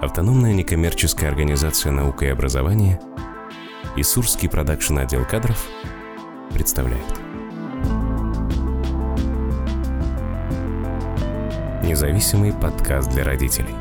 Автономная 0.00 0.54
некоммерческая 0.54 1.28
организация 1.28 1.90
«Наука 1.90 2.26
и 2.26 2.28
образование» 2.28 3.00
и 3.96 4.04
Сурский 4.04 4.48
продакшн 4.48 4.98
отдел 4.98 5.24
кадров 5.24 5.60
представляют. 6.54 7.04
Независимый 11.82 12.52
подкаст 12.52 13.10
для 13.10 13.24
родителей. 13.24 13.74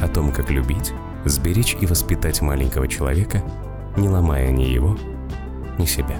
О 0.00 0.08
том, 0.08 0.32
как 0.32 0.48
любить, 0.48 0.94
сберечь 1.26 1.76
и 1.78 1.84
воспитать 1.84 2.40
маленького 2.40 2.88
человека, 2.88 3.42
не 3.98 4.08
ломая 4.08 4.50
ни 4.50 4.62
его, 4.62 4.96
ни 5.76 5.84
себя. 5.84 6.16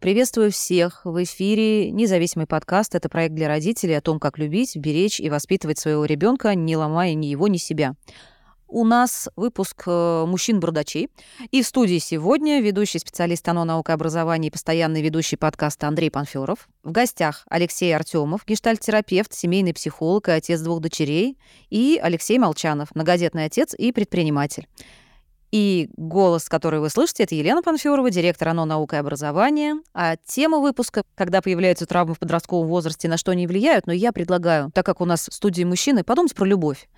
Приветствую 0.00 0.50
всех! 0.50 1.02
В 1.04 1.22
эфире 1.24 1.90
независимый 1.90 2.46
подкаст. 2.46 2.94
Это 2.94 3.10
проект 3.10 3.34
для 3.34 3.48
родителей 3.48 3.92
о 3.92 4.00
том, 4.00 4.18
как 4.18 4.38
любить, 4.38 4.74
беречь 4.74 5.20
и 5.20 5.28
воспитывать 5.28 5.78
своего 5.78 6.06
ребенка, 6.06 6.54
не 6.54 6.74
ломая 6.74 7.12
ни 7.12 7.26
его, 7.26 7.48
ни 7.48 7.58
себя. 7.58 7.92
У 8.66 8.86
нас 8.86 9.28
выпуск 9.36 9.82
э, 9.86 10.24
«Мужчин-бардачей». 10.26 11.10
И 11.50 11.60
в 11.60 11.66
студии 11.66 11.98
сегодня 11.98 12.62
ведущий 12.62 12.98
специалист 12.98 13.46
ОНО 13.46 13.64
«Наука 13.64 13.92
и 13.92 13.94
образование» 13.94 14.48
и 14.48 14.50
постоянный 14.50 15.02
ведущий 15.02 15.36
подкаста 15.36 15.86
Андрей 15.86 16.10
Панферов. 16.10 16.70
В 16.82 16.92
гостях 16.92 17.44
Алексей 17.50 17.94
Артемов, 17.94 18.46
гештальтерапевт, 18.46 19.34
семейный 19.34 19.74
психолог 19.74 20.28
и 20.28 20.30
отец 20.30 20.62
двух 20.62 20.80
дочерей. 20.80 21.36
И 21.68 22.00
Алексей 22.02 22.38
Молчанов, 22.38 22.94
многодетный 22.94 23.44
отец 23.44 23.74
и 23.76 23.92
предприниматель. 23.92 24.66
И 25.50 25.90
голос, 25.96 26.48
который 26.48 26.78
вы 26.78 26.90
слышите, 26.90 27.24
это 27.24 27.34
Елена 27.34 27.62
Панферова, 27.62 28.10
директор 28.10 28.48
ОНО 28.48 28.64
«Наука 28.66 28.96
и 28.96 28.98
образование». 29.00 29.74
А 29.92 30.16
тема 30.16 30.58
выпуска, 30.58 31.02
когда 31.16 31.42
появляются 31.42 31.86
травмы 31.86 32.14
в 32.14 32.20
подростковом 32.20 32.68
возрасте, 32.68 33.08
на 33.08 33.16
что 33.16 33.32
они 33.32 33.46
влияют, 33.46 33.86
но 33.86 33.92
я 33.92 34.12
предлагаю, 34.12 34.70
так 34.72 34.86
как 34.86 35.00
у 35.00 35.04
нас 35.04 35.28
в 35.28 35.34
студии 35.34 35.64
мужчины, 35.64 36.04
подумать 36.04 36.34
про 36.34 36.44
любовь. 36.44 36.88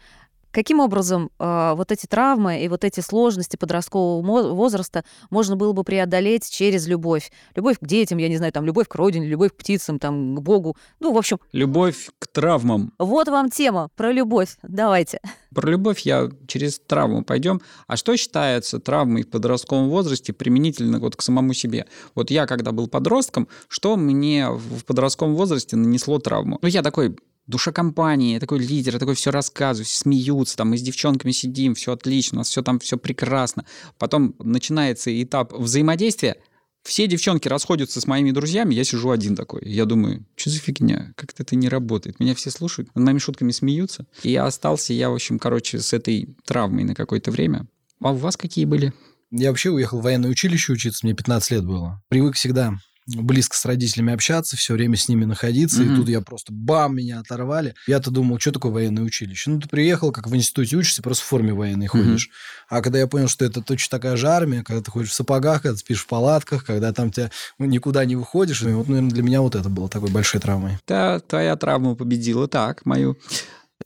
Каким 0.52 0.80
образом 0.80 1.30
э, 1.38 1.72
вот 1.74 1.90
эти 1.90 2.06
травмы 2.06 2.62
и 2.62 2.68
вот 2.68 2.84
эти 2.84 3.00
сложности 3.00 3.56
подросткового 3.56 4.52
возраста 4.54 5.02
можно 5.30 5.56
было 5.56 5.72
бы 5.72 5.82
преодолеть 5.82 6.50
через 6.50 6.86
любовь? 6.86 7.32
Любовь 7.56 7.78
к 7.80 7.86
детям, 7.86 8.18
я 8.18 8.28
не 8.28 8.36
знаю, 8.36 8.52
там, 8.52 8.66
любовь 8.66 8.86
к 8.86 8.94
родине, 8.94 9.26
любовь 9.26 9.52
к 9.52 9.56
птицам, 9.56 9.98
там, 9.98 10.36
к 10.36 10.40
Богу. 10.40 10.76
Ну, 11.00 11.12
в 11.12 11.16
общем... 11.16 11.38
Любовь 11.52 12.10
к 12.18 12.26
травмам. 12.26 12.92
Вот 12.98 13.28
вам 13.28 13.50
тема 13.50 13.88
про 13.96 14.12
любовь. 14.12 14.56
Давайте. 14.62 15.20
Про 15.54 15.70
любовь 15.70 16.00
я 16.00 16.30
через 16.46 16.78
травму 16.78 17.24
пойдем. 17.24 17.62
А 17.86 17.96
что 17.96 18.16
считается 18.16 18.78
травмой 18.78 19.22
в 19.22 19.30
подростковом 19.30 19.88
возрасте 19.88 20.34
применительно 20.34 20.98
вот 20.98 21.16
к 21.16 21.22
самому 21.22 21.54
себе? 21.54 21.86
Вот 22.14 22.30
я, 22.30 22.46
когда 22.46 22.72
был 22.72 22.88
подростком, 22.88 23.48
что 23.68 23.96
мне 23.96 24.50
в 24.50 24.84
подростковом 24.84 25.34
возрасте 25.34 25.76
нанесло 25.76 26.18
травму? 26.18 26.58
Ну, 26.60 26.68
я 26.68 26.82
такой 26.82 27.16
душа 27.46 27.72
компании, 27.72 28.38
такой 28.38 28.58
лидер, 28.58 28.94
я 28.94 28.98
такой 28.98 29.14
все 29.14 29.30
рассказываю, 29.30 29.86
смеются, 29.86 30.56
там 30.56 30.70
мы 30.70 30.78
с 30.78 30.82
девчонками 30.82 31.32
сидим, 31.32 31.74
все 31.74 31.92
отлично, 31.92 32.36
у 32.36 32.40
нас 32.40 32.48
все 32.48 32.62
там 32.62 32.78
все 32.78 32.96
прекрасно. 32.96 33.64
Потом 33.98 34.34
начинается 34.38 35.10
этап 35.22 35.52
взаимодействия, 35.52 36.36
все 36.82 37.06
девчонки 37.06 37.46
расходятся 37.48 38.00
с 38.00 38.06
моими 38.06 38.32
друзьями, 38.32 38.74
я 38.74 38.84
сижу 38.84 39.10
один 39.10 39.36
такой. 39.36 39.62
Я 39.64 39.84
думаю, 39.84 40.26
что 40.34 40.50
за 40.50 40.58
фигня, 40.58 41.12
как-то 41.16 41.42
это 41.44 41.54
не 41.54 41.68
работает. 41.68 42.18
Меня 42.18 42.34
все 42.34 42.50
слушают, 42.50 42.94
над 42.94 43.04
моими 43.04 43.18
шутками 43.18 43.52
смеются. 43.52 44.06
И 44.22 44.32
я 44.32 44.46
остался, 44.46 44.92
я, 44.92 45.10
в 45.10 45.14
общем, 45.14 45.38
короче, 45.38 45.78
с 45.78 45.92
этой 45.92 46.36
травмой 46.44 46.84
на 46.84 46.94
какое-то 46.94 47.30
время. 47.30 47.66
А 48.00 48.10
у 48.12 48.16
вас 48.16 48.36
какие 48.36 48.64
были? 48.64 48.92
Я 49.30 49.50
вообще 49.50 49.70
уехал 49.70 50.00
в 50.00 50.02
военное 50.02 50.28
училище 50.28 50.72
учиться, 50.72 51.06
мне 51.06 51.14
15 51.14 51.50
лет 51.52 51.64
было. 51.64 52.02
Привык 52.08 52.34
всегда 52.34 52.76
близко 53.06 53.56
с 53.56 53.64
родителями 53.64 54.12
общаться, 54.12 54.56
все 54.56 54.74
время 54.74 54.96
с 54.96 55.08
ними 55.08 55.24
находиться, 55.24 55.82
mm-hmm. 55.82 55.92
и 55.92 55.96
тут 55.96 56.08
я 56.08 56.20
просто 56.20 56.52
бам, 56.52 56.96
меня 56.96 57.20
оторвали. 57.20 57.74
Я-то 57.86 58.10
думал, 58.10 58.38
что 58.38 58.52
такое 58.52 58.72
военное 58.72 59.02
училище? 59.02 59.50
Ну, 59.50 59.60
ты 59.60 59.68
приехал, 59.68 60.12
как 60.12 60.28
в 60.28 60.34
институте 60.34 60.76
учишься, 60.76 61.02
просто 61.02 61.24
в 61.24 61.28
форме 61.28 61.52
военной 61.52 61.86
ходишь. 61.86 62.28
Mm-hmm. 62.28 62.66
А 62.68 62.82
когда 62.82 62.98
я 62.98 63.06
понял, 63.06 63.28
что 63.28 63.44
это 63.44 63.60
точно 63.62 63.98
такая 63.98 64.16
же 64.16 64.28
армия, 64.28 64.62
когда 64.62 64.82
ты 64.82 64.90
ходишь 64.90 65.10
в 65.10 65.14
сапогах, 65.14 65.62
когда 65.62 65.74
ты 65.74 65.80
спишь 65.80 66.02
в 66.02 66.06
палатках, 66.06 66.64
когда 66.64 66.92
там 66.92 67.10
тебя 67.10 67.30
ну, 67.58 67.66
никуда 67.66 68.04
не 68.04 68.16
выходишь, 68.16 68.62
и 68.62 68.68
вот, 68.68 68.88
наверное, 68.88 69.10
для 69.10 69.22
меня 69.22 69.40
вот 69.40 69.54
это 69.54 69.68
было 69.68 69.88
такой 69.88 70.10
большой 70.10 70.40
травмой. 70.40 70.78
Да, 70.86 71.20
твоя 71.20 71.56
травма 71.56 71.94
победила, 71.94 72.48
так, 72.48 72.86
мою. 72.86 73.16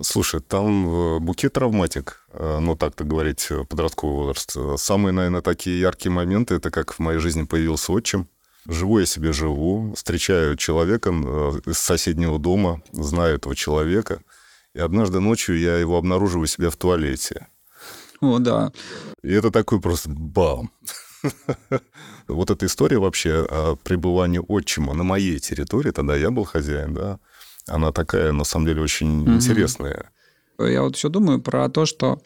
Слушай, 0.02 0.40
там 0.40 0.88
э, 0.88 1.18
букет 1.20 1.54
травматик, 1.54 2.26
э, 2.32 2.58
ну 2.60 2.76
так-то 2.76 3.04
говорить, 3.04 3.46
э, 3.50 3.64
подростковый 3.64 4.16
возраст. 4.16 4.56
Самые, 4.76 5.12
наверное, 5.12 5.40
такие 5.40 5.80
яркие 5.80 6.12
моменты, 6.12 6.56
это 6.56 6.70
как 6.70 6.92
в 6.92 6.98
моей 6.98 7.18
жизни 7.18 7.44
появился 7.44 7.92
отчим. 7.92 8.28
Живу 8.68 8.98
я 8.98 9.06
себе 9.06 9.32
живу, 9.32 9.94
встречаю 9.94 10.56
человека 10.56 11.10
э, 11.10 11.70
из 11.70 11.78
соседнего 11.78 12.38
дома, 12.38 12.82
знаю 12.92 13.36
этого 13.36 13.54
человека, 13.54 14.20
и 14.74 14.80
однажды 14.80 15.20
ночью 15.20 15.58
я 15.58 15.76
его 15.76 15.96
обнаруживаю 15.96 16.46
себя 16.46 16.70
в 16.70 16.76
туалете. 16.76 17.46
О, 18.20 18.38
да. 18.38 18.72
И 19.22 19.32
это 19.32 19.50
такой 19.50 19.80
просто 19.80 20.10
бам. 20.10 20.70
Вот 22.28 22.50
эта 22.50 22.66
история 22.66 22.98
вообще 22.98 23.46
о 23.48 23.76
пребывании 23.76 24.40
отчима 24.44 24.94
на 24.94 25.04
моей 25.04 25.38
территории, 25.38 25.92
тогда 25.92 26.16
я 26.16 26.32
был 26.32 26.42
хозяин, 26.42 26.92
да, 26.92 27.20
она 27.68 27.92
такая, 27.92 28.32
на 28.32 28.42
самом 28.42 28.66
деле, 28.66 28.82
очень 28.82 29.22
угу. 29.22 29.34
интересная. 29.34 30.10
Я 30.58 30.82
вот 30.82 30.96
все 30.96 31.08
думаю 31.08 31.40
про 31.40 31.68
то, 31.68 31.86
что 31.86 32.20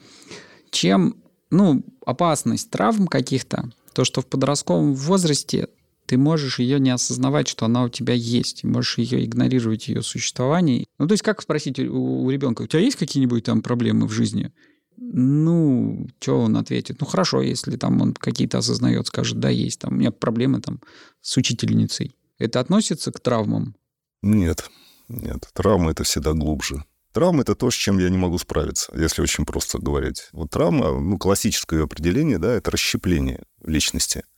чем, 0.71 1.23
ну, 1.51 1.85
опасность 2.07 2.71
травм 2.71 3.09
каких-то, 3.09 3.71
то, 3.93 4.05
что 4.05 4.23
в 4.23 4.27
подростковом 4.27 4.95
возрасте 4.95 5.69
ты 6.11 6.19
можешь 6.19 6.59
ее 6.59 6.81
не 6.81 6.91
осознавать, 6.91 7.47
что 7.47 7.67
она 7.67 7.85
у 7.85 7.89
тебя 7.89 8.15
есть, 8.15 8.65
можешь 8.65 8.99
ее 8.99 9.25
игнорировать, 9.25 9.87
ее 9.87 10.03
существование. 10.03 10.87
Ну, 10.99 11.07
то 11.07 11.13
есть 11.13 11.23
как 11.23 11.41
спросить 11.41 11.79
у, 11.79 12.25
у 12.25 12.31
ребенка, 12.31 12.63
у 12.63 12.67
тебя 12.67 12.81
есть 12.81 12.97
какие-нибудь 12.97 13.45
там 13.45 13.63
проблемы 13.63 14.09
в 14.09 14.11
жизни? 14.11 14.53
Ну, 14.97 16.09
что 16.19 16.41
он 16.41 16.57
ответит? 16.57 17.01
Ну, 17.01 17.07
хорошо, 17.07 17.43
если 17.43 17.77
там 17.77 18.03
он 18.03 18.13
какие-то 18.13 18.59
осознает, 18.59 19.07
скажет, 19.07 19.39
да, 19.39 19.51
есть, 19.51 19.79
там, 19.79 19.93
у 19.93 19.97
меня 19.99 20.11
проблемы 20.11 20.61
там 20.61 20.81
с 21.21 21.37
учительницей. 21.37 22.17
Это 22.39 22.59
относится 22.59 23.13
к 23.13 23.21
травмам? 23.21 23.77
Нет, 24.21 24.69
нет. 25.09 25.49
Травма– 25.55 25.91
это 25.93 26.03
всегда 26.03 26.33
глубже. 26.33 26.85
Травма– 27.13 27.43
это 27.43 27.55
то, 27.55 27.71
с 27.71 27.75
чем 27.75 28.01
я 28.01 28.09
не 28.09 28.19
могу 28.19 28.37
справиться, 28.39 28.93
если 28.97 29.23
очень 29.23 29.47
просто 29.47 29.79
говорить. 29.79 30.29
Вот 30.33 30.51
травма, 30.51 30.91
ну, 31.01 31.19
классическое 31.19 31.79
ее 31.79 31.85
определение, 31.85 32.39
да, 32.39 32.53
это 32.53 32.73
расщепление 32.73 33.45
личности– 33.65 34.25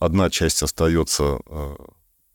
одна 0.00 0.30
часть 0.30 0.62
остается 0.62 1.40
э, 1.46 1.76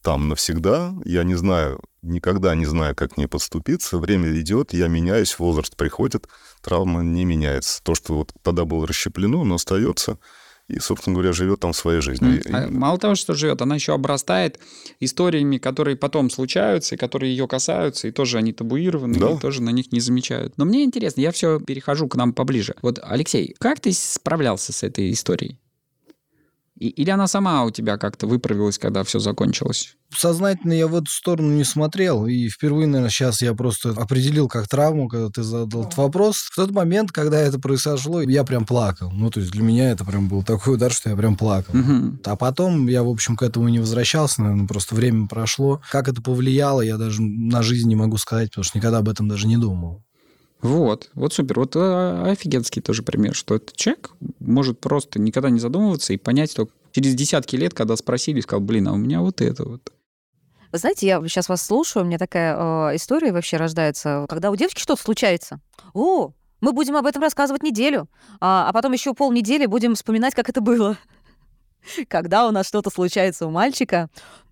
там 0.01 0.29
навсегда. 0.29 0.93
Я 1.05 1.23
не 1.23 1.35
знаю, 1.35 1.81
никогда 2.01 2.55
не 2.55 2.65
знаю, 2.65 2.95
как 2.95 3.13
к 3.13 3.17
ней 3.17 3.27
подступиться. 3.27 3.97
Время 3.97 4.39
идет, 4.39 4.73
я 4.73 4.87
меняюсь, 4.87 5.37
возраст 5.39 5.75
приходит, 5.75 6.27
травма 6.61 7.01
не 7.01 7.25
меняется. 7.25 7.83
То, 7.83 7.95
что 7.95 8.15
вот 8.15 8.33
тогда 8.41 8.65
было 8.65 8.87
расщеплено, 8.87 9.41
оно 9.41 9.55
остается 9.55 10.17
и, 10.69 10.79
собственно 10.79 11.15
говоря, 11.15 11.33
живет 11.33 11.59
там 11.59 11.73
своей 11.73 11.99
жизнью. 11.99 12.43
А 12.51 12.67
мало 12.69 12.99
того, 12.99 13.15
что 13.15 13.33
живет, 13.33 13.61
она 13.61 13.75
еще 13.75 13.93
обрастает 13.93 14.59
историями, 14.99 15.57
которые 15.57 15.97
потом 15.97 16.29
случаются, 16.29 16.93
и 16.93 16.97
которые 16.97 17.35
ее 17.35 17.47
касаются, 17.47 18.07
и 18.07 18.11
тоже 18.11 18.37
они 18.37 18.53
табуированы, 18.53 19.19
да. 19.19 19.31
и 19.31 19.37
тоже 19.39 19.63
на 19.63 19.71
них 19.71 19.91
не 19.91 19.99
замечают. 19.99 20.57
Но 20.57 20.65
мне 20.65 20.83
интересно, 20.83 21.21
я 21.21 21.31
все 21.31 21.59
перехожу 21.59 22.07
к 22.07 22.15
нам 22.15 22.33
поближе. 22.33 22.75
Вот, 22.83 22.99
Алексей, 23.01 23.55
как 23.57 23.79
ты 23.79 23.91
справлялся 23.91 24.71
с 24.71 24.83
этой 24.83 25.11
историей? 25.11 25.57
Или 26.79 27.09
она 27.09 27.27
сама 27.27 27.65
у 27.65 27.71
тебя 27.71 27.97
как-то 27.97 28.25
выправилась, 28.25 28.77
когда 28.77 29.03
все 29.03 29.19
закончилось? 29.19 29.95
Сознательно 30.15 30.73
я 30.73 30.87
в 30.87 30.95
эту 30.95 31.11
сторону 31.11 31.51
не 31.51 31.65
смотрел. 31.65 32.25
И 32.25 32.47
впервые, 32.47 32.87
наверное, 32.87 33.09
сейчас 33.09 33.41
я 33.41 33.53
просто 33.53 33.89
определил 33.89 34.47
как 34.47 34.67
травму, 34.67 35.09
когда 35.09 35.29
ты 35.29 35.43
задал 35.43 35.81
этот 35.81 35.97
вопрос. 35.97 36.37
В 36.51 36.55
тот 36.55 36.71
момент, 36.71 37.11
когда 37.11 37.37
это 37.39 37.59
произошло, 37.59 38.21
я 38.21 38.43
прям 38.45 38.65
плакал. 38.65 39.11
Ну, 39.11 39.29
то 39.29 39.41
есть 39.41 39.51
для 39.51 39.61
меня 39.61 39.91
это 39.91 40.05
прям 40.05 40.29
был 40.29 40.41
такой 40.43 40.75
удар, 40.75 40.91
что 40.91 41.09
я 41.09 41.17
прям 41.17 41.35
плакал. 41.35 41.77
Угу. 41.77 42.19
А 42.23 42.35
потом 42.37 42.87
я, 42.87 43.03
в 43.03 43.09
общем, 43.09 43.35
к 43.35 43.43
этому 43.43 43.67
не 43.67 43.79
возвращался, 43.79 44.41
наверное, 44.41 44.67
просто 44.67 44.95
время 44.95 45.27
прошло. 45.27 45.81
Как 45.91 46.07
это 46.07 46.21
повлияло, 46.21 46.81
я 46.81 46.97
даже 46.97 47.21
на 47.21 47.61
жизнь 47.61 47.89
не 47.89 47.95
могу 47.95 48.17
сказать, 48.17 48.51
потому 48.51 48.63
что 48.63 48.77
никогда 48.77 48.99
об 48.99 49.09
этом 49.09 49.27
даже 49.27 49.47
не 49.47 49.57
думал. 49.57 50.03
Вот, 50.61 51.09
вот 51.13 51.33
супер. 51.33 51.59
Вот 51.59 51.75
а, 51.75 52.25
офигенский 52.29 52.81
тоже 52.81 53.03
пример, 53.03 53.33
что 53.33 53.55
этот 53.55 53.75
человек 53.75 54.11
может 54.39 54.79
просто 54.79 55.19
никогда 55.19 55.49
не 55.49 55.59
задумываться 55.59 56.13
и 56.13 56.17
понять 56.17 56.53
только 56.55 56.73
через 56.91 57.15
десятки 57.15 57.55
лет, 57.55 57.73
когда 57.73 57.95
спросили, 57.95 58.41
сказал, 58.41 58.61
блин, 58.61 58.87
а 58.87 58.93
у 58.93 58.97
меня 58.97 59.21
вот 59.21 59.41
это 59.41 59.63
вот. 59.63 59.93
Вы 60.71 60.77
знаете, 60.77 61.07
я 61.07 61.19
сейчас 61.21 61.49
вас 61.49 61.65
слушаю, 61.65 62.03
у 62.03 62.05
меня 62.05 62.19
такая 62.19 62.55
э, 62.91 62.95
история 62.95 63.31
вообще 63.31 63.57
рождается, 63.57 64.25
когда 64.29 64.51
у 64.51 64.55
девочки 64.55 64.81
что-то 64.81 65.01
случается. 65.01 65.61
О, 65.93 66.33
мы 66.61 66.73
будем 66.73 66.95
об 66.95 67.05
этом 67.05 67.23
рассказывать 67.23 67.63
неделю, 67.63 68.07
а, 68.39 68.67
а 68.69 68.73
потом 68.73 68.91
еще 68.91 69.13
полнедели 69.13 69.65
будем 69.65 69.95
вспоминать, 69.95 70.35
как 70.35 70.49
это 70.49 70.61
было. 70.61 70.97
Когда 72.07 72.47
у 72.47 72.51
нас 72.51 72.67
что-то 72.67 72.91
случается 72.91 73.47
у 73.47 73.49
мальчика, 73.49 74.09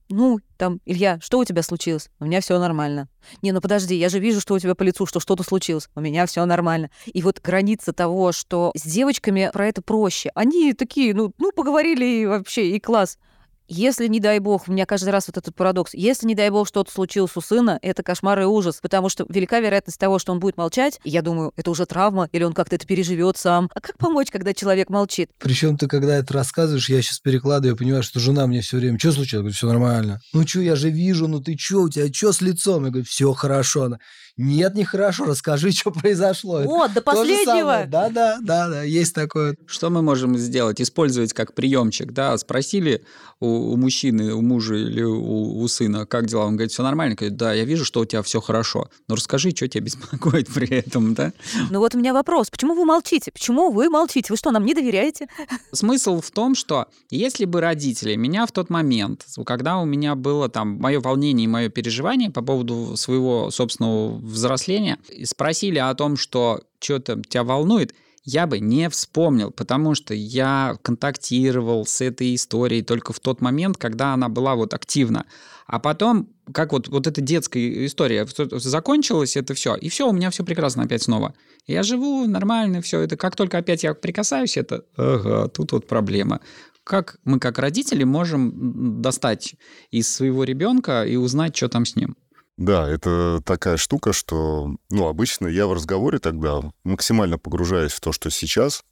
ну, 0.09 0.39
там, 0.57 0.80
Илья, 0.86 1.19
что 1.21 1.39
у 1.39 1.45
тебя 1.45 1.62
случилось? 1.63 2.09
У 2.19 2.25
меня 2.25 2.42
все 2.42 2.57
нормально. 2.59 3.09
Не, 3.42 3.51
ну 3.51 3.62
подожди, 3.62 3.95
я 3.95 4.09
же 4.09 4.19
вижу, 4.19 4.39
что 4.39 4.54
у 4.54 4.59
тебя 4.59 4.75
по 4.75 4.83
лицу, 4.83 5.06
что 5.06 5.19
что-то 5.19 5.44
случилось. 5.44 5.89
У 5.95 6.00
меня 6.00 6.25
все 6.25 6.45
нормально. 6.45 6.89
И 7.06 7.21
вот 7.21 7.42
граница 7.42 7.94
того, 7.94 8.31
что 8.31 8.71
с 8.75 8.81
девочками 8.81 9.50
про 9.51 9.68
это 9.68 9.81
проще. 9.81 10.31
Они 10.33 10.74
такие, 10.74 11.13
ну, 11.13 11.33
ну 11.38 11.51
поговорили 11.51 12.06
и 12.06 12.25
вообще, 12.25 12.71
и 12.71 12.80
класс. 12.80 13.18
Если, 13.67 14.07
не 14.07 14.19
дай 14.19 14.39
бог, 14.39 14.67
у 14.67 14.71
меня 14.71 14.85
каждый 14.85 15.09
раз 15.09 15.27
вот 15.27 15.37
этот 15.37 15.53
парадокс, 15.55 15.93
если, 15.93 16.25
не 16.25 16.35
дай 16.35 16.49
бог, 16.49 16.67
что-то 16.67 16.91
случилось 16.91 17.31
у 17.35 17.41
сына, 17.41 17.79
это 17.81 18.01
кошмар 18.01 18.39
и 18.39 18.45
ужас, 18.45 18.79
потому 18.81 19.09
что 19.09 19.25
велика 19.27 19.59
вероятность 19.59 19.99
того, 19.99 20.19
что 20.19 20.31
он 20.31 20.39
будет 20.39 20.57
молчать, 20.57 20.99
и 21.03 21.09
я 21.09 21.21
думаю, 21.21 21.51
это 21.57 21.71
уже 21.71 21.85
травма, 21.85 22.29
или 22.31 22.43
он 22.43 22.53
как-то 22.53 22.75
это 22.75 22.87
переживет 22.87 23.37
сам. 23.37 23.69
А 23.73 23.81
как 23.81 23.97
помочь, 23.97 24.31
когда 24.31 24.53
человек 24.53 24.89
молчит? 24.89 25.29
Причем 25.39 25.77
ты, 25.77 25.87
когда 25.87 26.15
это 26.15 26.33
рассказываешь, 26.33 26.89
я 26.89 27.01
сейчас 27.01 27.19
перекладываю, 27.19 27.73
я 27.73 27.77
понимаю, 27.77 28.03
что 28.03 28.19
жена 28.19 28.47
мне 28.47 28.61
все 28.61 28.77
время, 28.77 28.97
что 28.99 29.11
случилось? 29.11 29.33
Я 29.33 29.39
говорю, 29.39 29.53
все 29.53 29.67
нормально. 29.67 30.21
Ну 30.33 30.47
что, 30.47 30.61
я 30.61 30.75
же 30.75 30.89
вижу, 30.89 31.27
ну 31.27 31.41
ты 31.41 31.57
что, 31.57 31.81
у 31.81 31.89
тебя 31.89 32.11
что 32.11 32.31
с 32.31 32.41
лицом? 32.41 32.85
Я 32.85 32.91
говорю, 32.91 33.05
все 33.05 33.33
хорошо. 33.33 33.83
Она, 33.83 33.99
нет, 34.37 34.75
нехорошо, 34.75 35.25
расскажи, 35.25 35.71
что 35.71 35.91
произошло. 35.91 36.61
Вот, 36.61 36.93
до 36.93 37.01
последнего. 37.01 37.85
Да, 37.87 38.09
да, 38.09 38.37
да, 38.39 38.69
да, 38.69 38.83
есть 38.83 39.15
такое. 39.15 39.57
Что 39.65 39.89
мы 39.89 40.03
можем 40.03 40.37
сделать? 40.37 40.79
Использовать 40.79 41.33
как 41.33 41.53
приемчик, 41.53 42.11
да? 42.11 42.37
Спросили 42.37 43.03
у, 43.39 43.47
у 43.47 43.77
мужчины, 43.77 44.33
у 44.33 44.41
мужа 44.41 44.75
или 44.75 45.01
у, 45.01 45.59
у 45.59 45.67
сына, 45.67 46.05
как 46.05 46.27
дела? 46.27 46.45
Он 46.45 46.55
говорит, 46.55 46.71
все 46.71 46.83
нормально. 46.83 47.15
Говорит, 47.15 47.35
да, 47.35 47.51
я 47.53 47.65
вижу, 47.65 47.83
что 47.83 48.01
у 48.01 48.05
тебя 48.05 48.21
все 48.21 48.39
хорошо. 48.39 48.89
Но 49.07 49.15
расскажи, 49.15 49.49
что 49.51 49.67
тебя 49.67 49.83
беспокоит 49.83 50.47
при 50.53 50.69
этом, 50.69 51.15
да? 51.15 51.33
Ну 51.71 51.79
вот 51.79 51.95
у 51.95 51.97
меня 51.97 52.13
вопрос. 52.13 52.51
Почему 52.51 52.75
вы 52.75 52.85
молчите? 52.85 53.31
Почему 53.31 53.71
вы 53.71 53.89
молчите? 53.89 54.27
Вы 54.29 54.37
что, 54.37 54.51
нам 54.51 54.65
не 54.65 54.75
доверяете? 54.75 55.27
Смысл 55.71 56.21
в 56.21 56.29
том, 56.29 56.53
что 56.53 56.87
если 57.09 57.45
бы 57.45 57.59
родители 57.59 58.15
меня 58.15 58.45
в 58.45 58.51
тот 58.51 58.69
момент, 58.69 59.25
когда 59.45 59.79
у 59.79 59.85
меня 59.85 60.13
было 60.13 60.47
там 60.47 60.77
мое 60.79 60.99
волнение 60.99 61.45
и 61.45 61.47
мое 61.47 61.69
переживание 61.69 62.29
по 62.29 62.41
поводу 62.43 62.95
своего 62.97 63.49
собственного 63.49 64.26
взросления, 64.27 64.97
и 65.09 65.25
спросили 65.25 65.79
о 65.79 65.94
том, 65.95 66.18
что 66.18 66.62
что-то 66.79 67.21
тебя 67.21 67.44
волнует, 67.44 67.94
я 68.29 68.45
бы 68.45 68.59
не 68.59 68.89
вспомнил, 68.89 69.51
потому 69.51 69.95
что 69.95 70.13
я 70.13 70.77
контактировал 70.81 71.85
с 71.85 72.01
этой 72.01 72.35
историей 72.35 72.81
только 72.81 73.13
в 73.13 73.21
тот 73.21 73.39
момент, 73.39 73.77
когда 73.77 74.13
она 74.13 74.27
была 74.27 74.56
вот 74.56 74.74
активна. 74.74 75.25
А 75.65 75.79
потом, 75.79 76.27
как 76.53 76.74
вот, 76.74 76.89
вот 76.89 77.07
эта 77.07 77.21
детская 77.21 77.85
история 77.85 78.27
закончилась, 78.27 79.38
это 79.38 79.53
все, 79.53 79.75
и 79.75 79.88
все, 79.88 80.09
у 80.09 80.12
меня 80.12 80.30
все 80.30 80.44
прекрасно 80.44 80.83
опять 80.83 81.03
снова. 81.03 81.35
Я 81.68 81.83
живу 81.83 82.27
нормально, 82.27 82.81
все 82.81 83.00
это. 83.00 83.15
Как 83.15 83.38
только 83.38 83.59
опять 83.59 83.83
я 83.83 83.94
прикасаюсь, 83.94 84.57
это, 84.57 84.83
ага, 84.97 85.47
тут 85.47 85.71
вот 85.71 85.88
проблема. 85.88 86.41
Как 86.83 87.19
мы, 87.23 87.39
как 87.39 87.59
родители, 87.59 88.03
можем 88.03 89.01
достать 89.01 89.56
из 89.89 90.13
своего 90.13 90.44
ребенка 90.44 91.06
и 91.06 91.15
узнать, 91.15 91.56
что 91.56 91.69
там 91.69 91.85
с 91.85 91.95
ним? 91.95 92.18
Да, 92.57 92.89
это 92.89 93.39
такая 93.45 93.77
штука, 93.77 94.13
что, 94.13 94.75
ну, 94.89 95.07
обычно 95.07 95.48
я 95.48 95.68
в 95.68 95.74
разговоре 95.74 96.18
тогда 96.18 96.62
максимально 96.83 97.38
погружаюсь 97.38 97.94
в 97.94 98.00
то, 98.00 98.12
что 98.12 98.31
сейчас, 98.31 98.83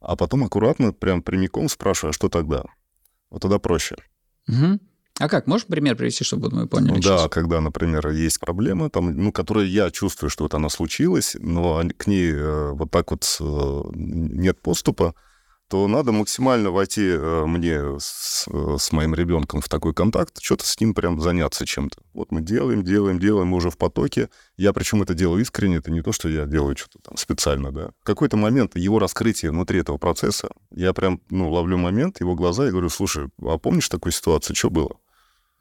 а 0.00 0.16
потом 0.16 0.44
аккуратно, 0.44 0.92
прям 0.92 1.22
прямиком 1.22 1.70
спрашиваю, 1.70 2.10
а 2.10 2.12
что 2.12 2.28
тогда? 2.28 2.64
Вот 3.30 3.42
тогда 3.42 3.58
проще. 3.58 3.96
Угу. 4.48 4.78
А 5.18 5.28
как? 5.28 5.46
Можешь 5.46 5.66
пример 5.66 5.96
привести, 5.96 6.24
чтобы 6.24 6.50
мы 6.50 6.68
поняли? 6.68 6.92
Ну, 6.92 7.00
да, 7.00 7.28
когда, 7.28 7.60
например, 7.60 8.08
есть 8.10 8.38
проблема, 8.38 8.88
там, 8.90 9.16
ну, 9.16 9.32
которая 9.32 9.64
я 9.64 9.90
чувствую, 9.90 10.30
что 10.30 10.44
вот 10.44 10.54
она 10.54 10.68
случилась, 10.68 11.36
но 11.40 11.82
к 11.96 12.06
ней 12.06 12.32
э, 12.32 12.72
вот 12.72 12.90
так 12.90 13.10
вот 13.10 13.24
э, 13.40 13.82
нет 13.94 14.60
поступа, 14.60 15.14
то 15.68 15.86
надо 15.86 16.12
максимально 16.12 16.70
войти 16.70 17.06
э, 17.06 17.44
мне 17.46 17.98
с, 18.00 18.48
э, 18.48 18.76
с 18.78 18.90
моим 18.90 19.14
ребенком 19.14 19.60
в 19.60 19.68
такой 19.68 19.92
контакт, 19.92 20.40
что-то 20.40 20.66
с 20.66 20.80
ним 20.80 20.94
прям 20.94 21.20
заняться 21.20 21.66
чем-то. 21.66 22.00
Вот 22.14 22.32
мы 22.32 22.40
делаем, 22.40 22.82
делаем, 22.82 23.18
делаем, 23.18 23.48
мы 23.48 23.58
уже 23.58 23.70
в 23.70 23.76
потоке. 23.76 24.30
Я 24.56 24.72
причем 24.72 25.02
это 25.02 25.12
делаю 25.12 25.42
искренне, 25.42 25.76
это 25.76 25.90
не 25.90 26.00
то, 26.00 26.12
что 26.12 26.28
я 26.28 26.46
делаю 26.46 26.74
что-то 26.76 27.00
там 27.00 27.16
специально, 27.18 27.70
да. 27.70 27.90
В 28.00 28.04
какой-то 28.04 28.38
момент 28.38 28.76
его 28.76 28.98
раскрытие 28.98 29.50
внутри 29.50 29.80
этого 29.80 29.98
процесса, 29.98 30.48
я 30.70 30.94
прям, 30.94 31.20
ну, 31.28 31.50
ловлю 31.50 31.76
момент, 31.76 32.20
его 32.20 32.34
глаза 32.34 32.66
и 32.66 32.70
говорю, 32.70 32.88
слушай, 32.88 33.28
а 33.42 33.58
помнишь 33.58 33.90
такую 33.90 34.12
ситуацию, 34.12 34.56
что 34.56 34.70
было? 34.70 34.96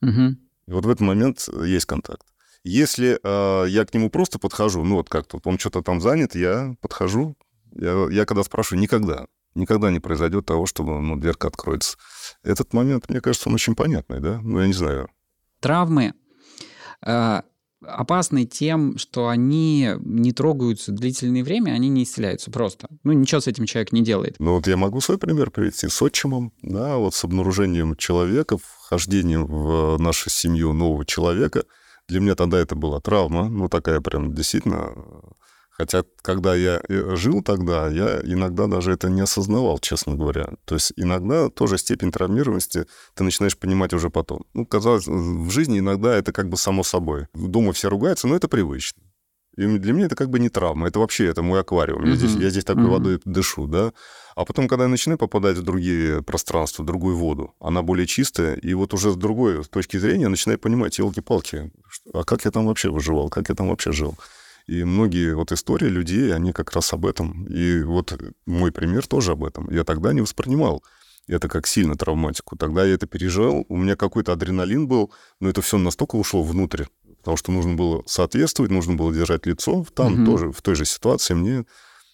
Угу. 0.02 0.38
И 0.68 0.72
вот 0.72 0.86
в 0.86 0.90
этот 0.90 1.02
момент 1.02 1.50
есть 1.66 1.86
контакт. 1.86 2.26
Если 2.64 3.20
э, 3.22 3.70
я 3.70 3.86
к 3.86 3.94
нему 3.94 4.10
просто 4.10 4.40
подхожу, 4.40 4.84
ну 4.84 4.96
вот 4.96 5.10
как-то, 5.10 5.40
он 5.44 5.60
что-то 5.60 5.82
там 5.82 6.00
занят, 6.00 6.36
я 6.36 6.76
подхожу, 6.82 7.36
я, 7.74 8.08
я 8.10 8.26
когда 8.26 8.44
спрашиваю, 8.44 8.82
никогда, 8.82 9.28
никогда 9.58 9.92
не 9.92 10.00
произойдет 10.00 10.46
того, 10.46 10.66
чтобы 10.66 11.00
ну, 11.02 11.18
дверка 11.18 11.48
откроется. 11.48 11.98
Этот 12.44 12.74
момент, 12.74 13.10
мне 13.10 13.22
кажется, 13.22 13.50
он 13.50 13.56
очень 13.56 13.76
понятный, 13.76 14.20
да? 14.20 14.40
Ну, 14.42 14.60
я 14.60 14.68
не 14.68 14.74
знаю. 14.74 15.10
Травмы 15.60 16.14
э, 17.06 17.42
опасны 17.82 18.46
тем, 18.46 18.98
что 18.98 19.28
они 19.28 19.92
не 20.00 20.32
трогаются 20.32 20.92
длительное 20.92 21.44
время, 21.44 21.72
они 21.72 21.90
не 21.90 22.04
исцеляются 22.04 22.52
просто. 22.52 22.88
Ну, 23.04 23.14
ничего 23.14 23.42
с 23.42 23.48
этим 23.48 23.66
человек 23.66 23.92
не 23.92 24.02
делает. 24.02 24.36
Ну, 24.40 24.56
вот 24.56 24.68
я 24.68 24.78
могу 24.78 25.02
свой 25.02 25.18
пример 25.18 25.52
привести 25.52 25.88
с 25.88 26.02
отчимом, 26.02 26.54
да, 26.62 26.98
вот 26.98 27.14
с 27.14 27.24
обнаружением 27.24 27.96
человека, 27.96 28.58
вхождением 28.58 29.46
в 29.46 29.98
нашу 29.98 30.30
семью 30.30 30.74
нового 30.74 31.06
человека. 31.06 31.66
Для 32.08 32.20
меня 32.20 32.36
тогда 32.36 32.58
это 32.58 32.76
была 32.76 33.02
травма, 33.02 33.50
ну, 33.50 33.68
такая 33.68 34.00
прям 34.02 34.34
действительно 34.34 34.94
Хотя, 35.78 36.04
когда 36.24 36.56
я 36.56 36.82
э, 36.90 37.16
жил 37.16 37.44
тогда, 37.44 37.88
я 37.88 38.20
иногда 38.24 38.66
даже 38.66 38.92
это 38.92 39.10
не 39.10 39.22
осознавал, 39.22 39.78
честно 39.78 40.16
говоря. 40.16 40.50
То 40.66 40.76
есть 40.76 40.92
иногда 40.96 41.50
тоже 41.50 41.78
степень 41.78 42.12
травмированности 42.12 42.86
ты 43.14 43.24
начинаешь 43.24 43.58
понимать 43.58 43.94
уже 43.94 44.10
потом. 44.10 44.44
Ну, 44.56 44.66
казалось, 44.66 45.06
в 45.06 45.50
жизни 45.52 45.78
иногда 45.78 46.16
это 46.16 46.34
как 46.34 46.50
бы 46.50 46.58
само 46.58 46.84
собой. 46.84 47.28
Дома 47.36 47.74
все 47.74 47.90
ругаются, 47.90 48.28
но 48.28 48.36
это 48.36 48.48
привычно. 48.48 49.04
И 49.56 49.66
для 49.66 49.94
меня 49.94 50.06
это 50.06 50.16
как 50.16 50.30
бы 50.30 50.40
не 50.40 50.50
травма, 50.50 50.88
это 50.88 51.00
вообще 51.00 51.26
это 51.26 51.42
мой 51.42 51.60
аквариум. 51.60 52.04
Mm-hmm. 52.04 52.10
Я, 52.10 52.16
здесь, 52.16 52.36
я 52.36 52.50
здесь 52.50 52.64
такой 52.64 52.84
mm-hmm. 52.84 52.90
водой 52.90 53.22
дышу, 53.26 53.68
да. 53.68 53.92
А 54.36 54.46
потом, 54.46 54.68
когда 54.68 54.84
я 54.84 54.90
начинаю 54.90 55.18
попадать 55.18 55.58
в 55.58 55.64
другие 55.64 56.22
пространства, 56.22 56.84
в 56.84 56.86
другую 56.86 57.18
воду, 57.18 57.56
она 57.60 57.82
более 57.82 58.06
чистая, 58.06 58.56
и 58.56 58.74
вот 58.76 58.94
уже 58.94 59.12
с 59.12 59.16
другой 59.16 59.64
точки 59.64 59.98
зрения 59.98 60.28
начинаю 60.28 60.60
понимать, 60.60 61.00
елки-палки, 61.00 61.72
а 62.14 62.24
как 62.24 62.46
я 62.46 62.52
там 62.52 62.68
вообще 62.68 62.90
выживал, 62.90 63.30
как 63.30 63.50
я 63.50 63.56
там 63.56 63.70
вообще 63.70 63.92
жил. 63.92 64.16
И 64.68 64.84
многие 64.84 65.34
вот 65.34 65.52
истории 65.52 65.88
людей, 65.88 66.34
они 66.36 66.52
как 66.52 66.74
раз 66.74 66.94
об 66.94 67.06
этом. 67.06 67.46
И 67.46 67.82
вот 67.84 68.18
мой 68.46 68.72
пример 68.72 69.08
тоже 69.08 69.32
об 69.32 69.46
этом. 69.46 69.70
Я 69.72 69.84
тогда 69.84 70.14
не 70.14 70.22
воспринимал 70.22 70.84
это 71.28 71.48
как 71.50 71.68
сильно 71.68 71.96
травматику. 71.96 72.56
Тогда 72.56 72.86
я 72.86 72.94
это 72.94 73.06
пережил, 73.06 73.66
у 73.68 73.78
меня 73.78 73.96
какой-то 73.96 74.34
адреналин 74.34 74.88
был, 74.88 75.12
но 75.40 75.50
это 75.50 75.62
все 75.62 75.78
настолько 75.78 76.16
ушло 76.16 76.42
внутрь, 76.44 76.86
потому 77.18 77.38
что 77.38 77.52
нужно 77.52 77.76
было 77.76 78.04
соответствовать, 78.06 78.72
нужно 78.72 78.96
было 78.96 79.14
держать 79.14 79.46
лицо. 79.46 79.86
Там 79.94 80.14
угу. 80.14 80.26
тоже, 80.26 80.52
в 80.52 80.62
той 80.62 80.76
же 80.76 80.86
ситуации 80.86 81.34
мне... 81.34 81.66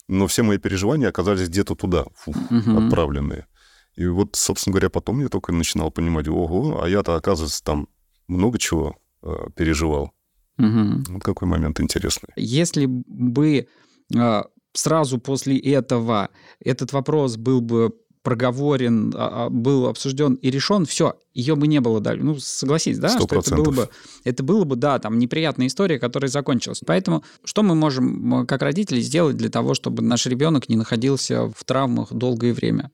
Но 0.09 0.27
все 0.27 0.44
мои 0.44 0.57
переживания 0.57 1.07
оказались 1.07 1.47
где-то 1.47 1.75
туда, 1.75 2.06
фух, 2.15 2.35
угу. 2.35 2.77
отправленные. 2.77 3.47
И 3.95 4.06
вот, 4.06 4.35
собственно 4.35 4.73
говоря, 4.73 4.89
потом 4.89 5.21
я 5.21 5.29
только 5.29 5.53
начинал 5.53 5.91
понимать, 5.91 6.27
ого, 6.27 6.83
а 6.83 6.89
я-то, 6.89 7.15
оказывается, 7.15 7.63
там 7.63 7.88
много 8.27 8.57
чего 8.59 8.97
э, 9.21 9.31
переживал. 9.56 10.11
Угу. 10.57 11.14
Вот 11.14 11.24
какой 11.24 11.48
момент 11.48 11.80
интересный. 11.80 12.30
Если 12.36 12.86
бы 12.88 13.68
э, 14.16 14.44
сразу 14.74 15.19
после 15.19 15.57
этого 15.57 16.30
этот 16.60 16.94
вопрос 16.94 17.38
был 17.38 17.62
бы 17.62 17.94
проговорен, 18.24 19.14
а, 19.16 19.45
а, 19.45 19.50
был 19.50 19.86
обсужден 19.88 20.36
и 20.36 20.50
решен, 20.50 20.86
все, 20.86 21.19
ее 21.33 21.56
бы 21.56 21.68
не 21.68 21.81
было 21.81 22.00
дальше. 22.00 22.24
Ну, 22.24 22.40
согласись, 22.40 22.98
да, 22.98 23.10
100%. 23.10 23.26
что 23.26 23.40
это 23.40 23.56
было 23.56 23.72
бы, 23.72 23.90
это 24.24 24.44
было 24.44 24.64
бы, 24.64 24.76
да, 24.78 24.98
там 25.00 25.19
неприятная 25.19 25.68
история, 25.68 26.00
которая 26.00 26.30
закончилась. 26.30 26.81
Поэтому 26.86 27.24
что 27.44 27.64
мы 27.64 27.76
можем 27.76 28.48
как 28.48 28.62
родители 28.62 29.02
сделать 29.02 29.36
для 29.36 29.50
того, 29.50 29.74
чтобы 29.74 30.02
наш 30.02 30.26
ребенок 30.26 30.69
не 30.69 30.78
находился 30.78 31.50
в 31.50 31.64
травмах 31.66 32.14
долгое 32.14 32.54
время? 32.54 32.92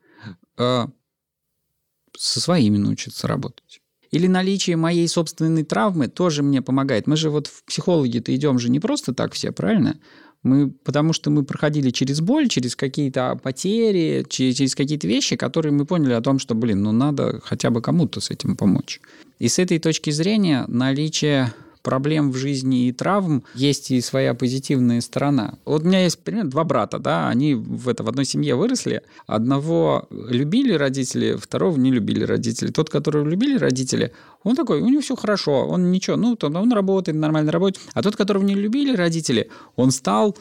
Со 0.57 2.39
своими 2.41 2.77
научиться 2.77 3.27
работать. 3.27 3.78
Или 4.11 4.27
наличие 4.27 4.75
моей 4.75 5.07
собственной 5.07 5.63
травмы 5.63 6.07
тоже 6.07 6.43
мне 6.43 6.61
помогает. 6.61 7.07
Мы 7.07 7.15
же 7.15 7.29
вот 7.29 7.47
в 7.47 7.63
психологи-то 7.63 8.35
идем 8.35 8.59
же 8.59 8.69
не 8.69 8.79
просто 8.79 9.13
так 9.13 9.33
все, 9.33 9.51
правильно? 9.51 9.99
Мы, 10.41 10.71
потому 10.71 11.11
что 11.11 11.29
мы 11.29 11.43
проходили 11.43 11.89
через 11.89 12.21
боль, 12.21 12.47
через 12.47 12.75
какие-то 12.75 13.37
потери, 13.43 14.25
через, 14.29 14.55
через 14.55 14.75
какие-то 14.75 15.05
вещи, 15.07 15.35
которые 15.35 15.73
мы 15.73 15.85
поняли 15.85 16.13
о 16.13 16.21
том, 16.21 16.39
что, 16.39 16.55
блин, 16.55 16.81
ну 16.81 16.91
надо 16.91 17.41
хотя 17.43 17.69
бы 17.69 17.81
кому-то 17.81 18.21
с 18.21 18.31
этим 18.31 18.55
помочь. 18.55 19.01
И 19.37 19.49
с 19.49 19.59
этой 19.59 19.79
точки 19.79 20.11
зрения 20.11 20.65
наличие 20.67 21.53
проблем 21.81 22.31
в 22.31 22.35
жизни 22.35 22.87
и 22.87 22.91
травм 22.91 23.43
есть 23.55 23.91
и 23.91 24.01
своя 24.01 24.33
позитивная 24.33 25.01
сторона. 25.01 25.57
Вот 25.65 25.83
у 25.83 25.85
меня 25.85 26.03
есть 26.03 26.19
пример, 26.19 26.47
два 26.47 26.63
брата, 26.63 26.99
да, 26.99 27.29
они 27.29 27.55
в, 27.55 27.87
это, 27.89 28.03
в 28.03 28.09
одной 28.09 28.25
семье 28.25 28.55
выросли. 28.55 29.01
Одного 29.27 30.07
любили 30.11 30.73
родители, 30.73 31.35
второго 31.35 31.77
не 31.77 31.91
любили 31.91 32.23
родители. 32.23 32.71
Тот, 32.71 32.89
которого 32.89 33.27
любили 33.27 33.57
родители, 33.57 34.13
он 34.43 34.55
такой, 34.55 34.81
у 34.81 34.87
него 34.87 35.01
все 35.01 35.15
хорошо, 35.15 35.67
он 35.67 35.91
ничего, 35.91 36.17
ну, 36.17 36.37
он 36.41 36.73
работает, 36.73 37.17
нормально 37.17 37.51
работает. 37.51 37.85
А 37.93 38.01
тот, 38.01 38.15
которого 38.15 38.43
не 38.43 38.55
любили 38.55 38.95
родители, 38.95 39.49
он 39.75 39.91
стал 39.91 40.37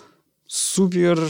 супер 0.49 1.21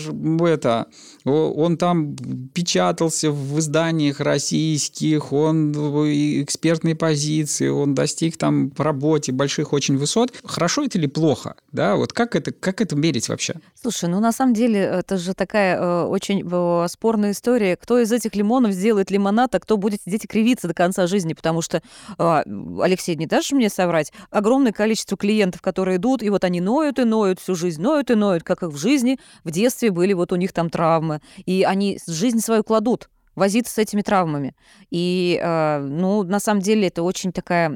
это, 0.46 0.86
он 1.24 1.76
там 1.76 2.16
печатался 2.54 3.30
в 3.30 3.58
изданиях 3.58 4.20
российских, 4.20 5.32
он 5.32 5.72
экспертной 5.72 6.94
позиции, 6.94 7.68
он 7.68 7.94
достиг 7.94 8.36
там 8.36 8.70
по 8.70 8.84
работе 8.84 9.32
больших 9.32 9.72
очень 9.72 9.96
высот. 9.96 10.32
Хорошо 10.44 10.84
это 10.84 10.98
или 10.98 11.06
плохо? 11.06 11.54
Да, 11.72 11.96
вот 11.96 12.12
как 12.12 12.36
это, 12.36 12.52
как 12.52 12.80
это 12.80 12.96
мерить 12.96 13.28
вообще? 13.28 13.54
Слушай, 13.74 14.08
ну 14.08 14.20
на 14.20 14.32
самом 14.32 14.54
деле 14.54 14.80
это 14.80 15.16
же 15.16 15.34
такая 15.34 15.78
э, 15.78 16.04
очень 16.04 16.42
э, 16.44 16.86
спорная 16.88 17.32
история. 17.32 17.76
Кто 17.76 17.98
из 17.98 18.10
этих 18.12 18.34
лимонов 18.34 18.72
сделает 18.72 19.10
лимонад, 19.10 19.54
а 19.54 19.60
кто 19.60 19.76
будет 19.76 20.02
сидеть 20.02 20.24
и 20.24 20.28
кривиться 20.28 20.68
до 20.68 20.74
конца 20.74 21.06
жизни? 21.06 21.34
Потому 21.34 21.62
что, 21.62 21.82
э, 22.18 22.42
Алексей, 22.82 23.16
не 23.16 23.26
дашь 23.26 23.52
мне 23.52 23.68
соврать? 23.68 24.12
Огромное 24.30 24.72
количество 24.72 25.16
клиентов, 25.16 25.60
которые 25.60 25.96
идут, 25.96 26.22
и 26.22 26.30
вот 26.30 26.44
они 26.44 26.60
ноют 26.60 26.98
и 26.98 27.04
ноют 27.04 27.40
всю 27.40 27.54
жизнь, 27.54 27.80
ноют 27.80 28.10
и 28.10 28.14
ноют, 28.14 28.42
как 28.42 28.62
их 28.62 28.70
в 28.70 28.76
жизни, 28.76 29.18
в 29.44 29.50
детстве 29.50 29.90
были 29.90 30.12
вот 30.12 30.32
у 30.32 30.36
них 30.36 30.52
там 30.52 30.70
травмы, 30.70 31.17
и 31.46 31.62
они 31.62 31.98
жизнь 32.06 32.40
свою 32.40 32.64
кладут 32.64 33.08
возиться 33.38 33.72
с 33.74 33.78
этими 33.78 34.02
травмами. 34.02 34.54
И, 34.90 35.40
э, 35.42 35.78
ну, 35.80 36.22
на 36.22 36.40
самом 36.40 36.60
деле, 36.60 36.88
это 36.88 37.02
очень 37.02 37.32
такая 37.32 37.70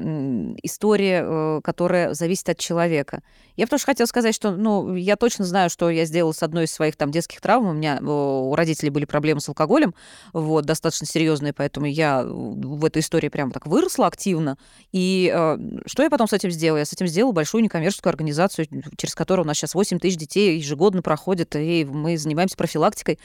история, 0.61 1.23
э, 1.25 1.61
которая 1.63 2.13
зависит 2.13 2.49
от 2.49 2.57
человека. 2.57 3.23
Я 3.55 3.65
потому 3.65 3.79
что 3.79 3.87
хотела 3.87 4.07
сказать, 4.07 4.33
что, 4.33 4.51
ну, 4.51 4.95
я 4.95 5.15
точно 5.15 5.45
знаю, 5.45 5.69
что 5.69 5.89
я 5.89 6.05
сделала 6.05 6.31
с 6.31 6.41
одной 6.41 6.65
из 6.65 6.71
своих 6.71 6.95
там 6.95 7.11
детских 7.11 7.39
травм. 7.39 7.67
У 7.67 7.73
меня 7.73 7.99
у 8.01 8.55
родителей 8.55 8.89
были 8.89 9.05
проблемы 9.05 9.41
с 9.41 9.49
алкоголем, 9.49 9.93
вот, 10.33 10.65
достаточно 10.65 11.05
серьезные, 11.05 11.53
поэтому 11.53 11.85
я 11.85 12.23
в 12.23 12.83
этой 12.83 13.01
истории 13.01 13.29
прямо 13.29 13.51
так 13.51 13.67
выросла 13.67 14.07
активно. 14.07 14.57
И 14.91 15.31
э, 15.33 15.57
что 15.85 16.03
я 16.03 16.09
потом 16.09 16.27
с 16.27 16.33
этим 16.33 16.51
сделала? 16.51 16.79
Я 16.79 16.85
с 16.85 16.93
этим 16.93 17.07
сделала 17.07 17.31
большую 17.31 17.63
некоммерческую 17.63 18.09
организацию, 18.09 18.67
через 18.97 19.15
которую 19.15 19.45
у 19.45 19.47
нас 19.47 19.57
сейчас 19.57 19.75
8 19.75 19.99
тысяч 19.99 20.17
детей 20.17 20.57
ежегодно 20.57 21.01
проходит, 21.01 21.55
и 21.55 21.85
мы 21.85 22.17
занимаемся 22.17 22.57
профилактикой 22.57 23.19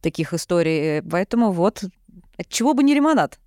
таких 0.00 0.32
историй. 0.32 1.02
Поэтому 1.02 1.52
вот 1.52 1.83
от 2.36 2.48
чего 2.48 2.74
бы 2.74 2.82
не 2.82 2.94
лимонад? 2.94 3.38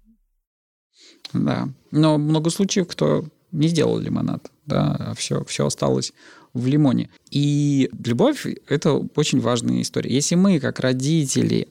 Да. 1.34 1.70
Но 1.92 2.18
много 2.18 2.50
случаев, 2.50 2.88
кто 2.88 3.26
не 3.52 3.68
сделал 3.68 3.98
лимонад, 4.00 4.52
да, 4.66 4.96
а 5.00 5.14
все, 5.16 5.44
все 5.46 5.66
осталось 5.66 6.14
в 6.54 6.68
лимоне. 6.68 7.10
И 7.32 7.90
любовь— 8.06 8.46
это 8.68 8.94
очень 9.16 9.40
важная 9.40 9.82
история. 9.82 10.14
Если 10.14 10.36
мы, 10.36 10.60
как 10.60 10.80
родители, 10.80 11.68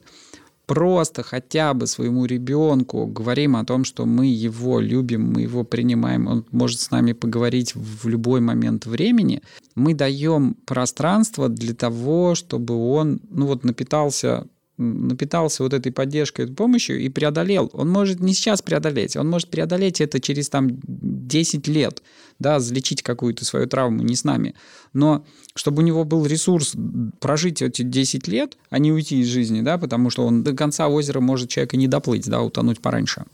просто 0.65 1.23
хотя 1.23 1.73
бы 1.73 1.87
своему 1.87 2.25
ребенку 2.25 3.05
говорим 3.05 3.55
о 3.55 3.65
том, 3.65 3.85
что 3.85 4.05
мы 4.05 4.27
его 4.27 4.79
любим, 4.79 5.33
мы 5.33 5.41
его 5.41 5.63
принимаем, 5.63 6.27
он 6.27 6.45
может 6.51 6.79
с 6.79 6.91
нами 6.91 7.13
поговорить 7.13 7.73
в 7.75 8.07
любой 8.07 8.41
момент 8.41 8.85
времени, 8.85 9.41
мы 9.75 9.93
даем 9.93 10.55
пространство 10.65 11.49
для 11.49 11.73
того, 11.73 12.35
чтобы 12.35 12.75
он, 12.75 13.21
ну 13.29 13.47
вот, 13.47 13.63
напитался 13.63 14.45
напитался 14.77 15.63
вот 15.63 15.73
этой 15.73 15.91
поддержкой, 15.91 16.45
этой 16.45 16.55
помощью 16.55 16.99
и 16.99 17.09
преодолел. 17.09 17.69
Он 17.73 17.89
может 17.89 18.19
не 18.19 18.33
сейчас 18.33 18.61
преодолеть, 18.61 19.15
он 19.15 19.29
может 19.29 19.49
преодолеть 19.49 20.01
это 20.01 20.19
через 20.19 20.49
там 20.49 20.79
10 20.83 21.67
лет, 21.67 22.03
да, 22.39 22.59
залечить 22.59 23.01
какую-то 23.01 23.43
свою 23.45 23.67
травму, 23.67 24.03
не 24.03 24.15
с 24.15 24.23
нами. 24.23 24.55
Но 24.93 25.25
чтобы 25.55 25.81
у 25.81 25.85
него 25.85 26.03
был 26.03 26.25
ресурс 26.25 26.75
прожить 27.19 27.61
эти 27.61 27.81
10 27.81 28.27
лет, 28.27 28.57
а 28.69 28.79
не 28.79 28.91
уйти 28.91 29.19
из 29.21 29.27
жизни, 29.27 29.61
да, 29.61 29.77
потому 29.77 30.09
что 30.09 30.25
он 30.25 30.43
до 30.43 30.53
конца 30.53 30.87
озера 30.87 31.19
может 31.19 31.49
человека 31.49 31.77
не 31.77 31.87
доплыть, 31.87 32.27
да, 32.27 32.41
утонуть 32.41 32.79
пораньше. 32.79 33.25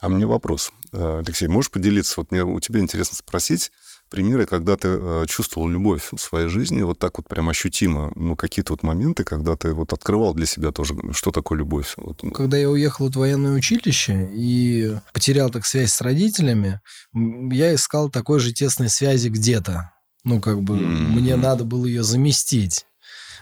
А 0.00 0.08
мне 0.08 0.26
вопрос. 0.26 0.72
Э, 0.92 1.22
Алексей, 1.24 1.46
можешь 1.46 1.70
поделиться? 1.70 2.14
Вот 2.16 2.30
мне 2.30 2.42
у 2.42 2.58
тебя 2.58 2.80
интересно 2.80 3.16
спросить, 3.16 3.70
примеры, 4.10 4.44
когда 4.44 4.76
ты 4.76 4.88
э, 4.88 5.24
чувствовал 5.28 5.68
любовь 5.68 6.08
в 6.12 6.18
своей 6.18 6.48
жизни, 6.48 6.82
вот 6.82 6.98
так 6.98 7.18
вот 7.18 7.28
прям 7.28 7.48
ощутимо, 7.48 8.12
ну, 8.16 8.36
какие-то 8.36 8.72
вот 8.72 8.82
моменты, 8.82 9.24
когда 9.24 9.56
ты 9.56 9.72
вот 9.72 9.92
открывал 9.92 10.34
для 10.34 10.46
себя 10.46 10.72
тоже, 10.72 10.94
что 11.12 11.30
такое 11.30 11.58
любовь? 11.58 11.94
Вот. 11.96 12.22
Когда 12.34 12.56
я 12.56 12.68
уехал 12.68 13.08
в 13.08 13.16
военное 13.16 13.52
училище 13.52 14.28
и 14.32 14.96
потерял 15.14 15.50
так 15.50 15.64
связь 15.64 15.92
с 15.92 16.00
родителями, 16.00 16.80
я 17.14 17.74
искал 17.74 18.10
такой 18.10 18.40
же 18.40 18.52
тесной 18.52 18.88
связи 18.88 19.28
где-то. 19.28 19.92
Ну, 20.24 20.40
как 20.40 20.60
бы 20.62 20.74
mm-hmm. 20.74 21.06
мне 21.06 21.36
надо 21.36 21.64
было 21.64 21.86
ее 21.86 22.02
заместить. 22.02 22.84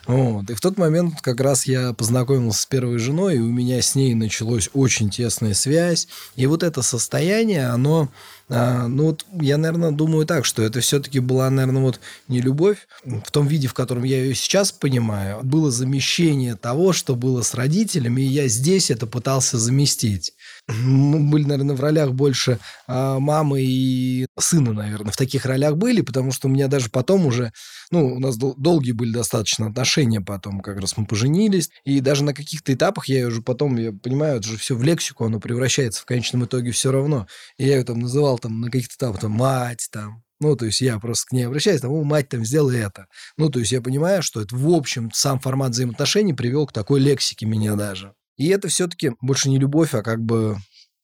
Вот. 0.09 0.49
И 0.49 0.55
в 0.55 0.61
тот 0.63 0.79
момент 0.79 1.21
как 1.21 1.39
раз 1.39 1.67
я 1.67 1.93
познакомился 1.93 2.63
с 2.63 2.67
первой 2.67 2.99
женой, 2.99 3.37
и 3.37 3.41
у 3.41 3.53
меня 3.53 3.81
с 3.83 3.95
ней 3.95 4.15
началась 4.15 4.71
очень 4.73 5.11
тесная 5.11 5.53
связь. 5.53 6.09
И 6.35 6.47
вот 6.47 6.63
это 6.63 6.81
состояние, 6.81 7.67
оно, 7.69 8.09
а, 8.49 8.89
ну 8.89 9.09
вот 9.09 9.27
я, 9.39 9.59
наверное, 9.59 9.91
думаю 9.91 10.25
так, 10.25 10.47
что 10.47 10.63
это 10.63 10.81
все-таки 10.81 11.21
была, 11.21 11.51
наверное, 11.51 11.83
вот 11.83 12.01
не 12.27 12.41
любовь 12.41 12.89
в 13.05 13.31
том 13.31 13.47
виде, 13.47 13.69
в 13.69 13.75
котором 13.75 14.05
я 14.05 14.23
ее 14.23 14.35
сейчас 14.35 14.73
понимаю, 14.73 15.41
было 15.43 15.71
замещение 15.71 16.57
того, 16.57 16.95
что 16.95 17.15
было 17.15 17.43
с 17.43 17.53
родителями, 17.53 18.23
и 18.23 18.29
я 18.29 18.49
здесь 18.49 18.91
это 18.91 19.07
пытался 19.07 19.59
заместить 19.59 20.33
были, 20.69 21.45
наверное, 21.45 21.75
в 21.75 21.81
ролях 21.81 22.13
больше 22.13 22.59
а, 22.87 23.19
мамы 23.19 23.63
и 23.63 24.27
сына, 24.39 24.73
наверное, 24.73 25.13
в 25.13 25.17
таких 25.17 25.47
ролях 25.47 25.77
были, 25.77 26.03
потому 26.03 26.31
что 26.31 26.49
у 26.49 26.51
меня 26.51 26.69
даже 26.69 26.91
потом 26.91 27.27
уже, 27.27 27.53
ну, 27.91 28.07
у 28.15 28.19
нас 28.19 28.37
дол- 28.37 28.55
долгие 28.57 28.93
были 28.93 29.13
достаточно 29.13 29.67
отношения 29.69 30.21
потом, 30.21 30.61
как 30.61 30.79
раз 30.79 30.97
мы 30.97 31.07
поженились, 31.07 31.71
и 31.85 32.01
даже 32.01 32.23
на 32.23 32.35
каких-то 32.35 32.75
этапах 32.75 33.09
я 33.09 33.27
уже 33.27 33.41
потом, 33.41 33.77
я 33.77 33.93
понимаю, 33.93 34.39
это 34.39 34.49
же 34.49 34.59
все 34.59 34.77
в 34.77 34.83
лексику, 34.83 35.25
оно 35.25 35.41
превращается 35.41 36.03
в 36.03 36.05
конечном 36.05 36.45
итоге 36.45 36.71
все 36.71 36.93
равно. 36.93 37.27
И 37.57 37.67
я 37.67 37.79
ее 37.79 37.85
там 37.85 38.01
называл 38.01 38.39
там 38.39 38.61
на 38.61 38.71
каких-то 38.71 38.95
этапах 38.95 39.21
там 39.21 39.33
мать, 39.33 39.89
там, 39.91 40.23
ну, 40.41 40.55
то 40.55 40.67
есть 40.67 40.81
я 40.81 40.99
просто 40.99 41.27
к 41.29 41.33
ней 41.33 41.47
обращаюсь, 41.47 41.81
там, 41.81 41.93
мать, 42.05 42.29
там, 42.29 42.45
сделай 42.45 42.79
это. 42.79 43.07
Ну, 43.37 43.49
то 43.49 43.59
есть 43.59 43.73
я 43.73 43.81
понимаю, 43.81 44.23
что 44.23 44.41
это, 44.41 44.55
в 44.55 44.69
общем, 44.71 45.11
сам 45.13 45.41
формат 45.41 45.71
взаимоотношений 45.71 46.35
привел 46.35 46.67
к 46.67 46.73
такой 46.73 47.01
лексике 47.01 47.47
меня 47.47 47.75
даже. 47.75 48.13
И 48.39 48.49
это 48.49 48.69
все-таки 48.69 49.13
больше 49.21 49.51
не 49.51 49.59
любовь, 49.59 49.95
а 49.95 50.03
как 50.03 50.23
бы 50.23 50.57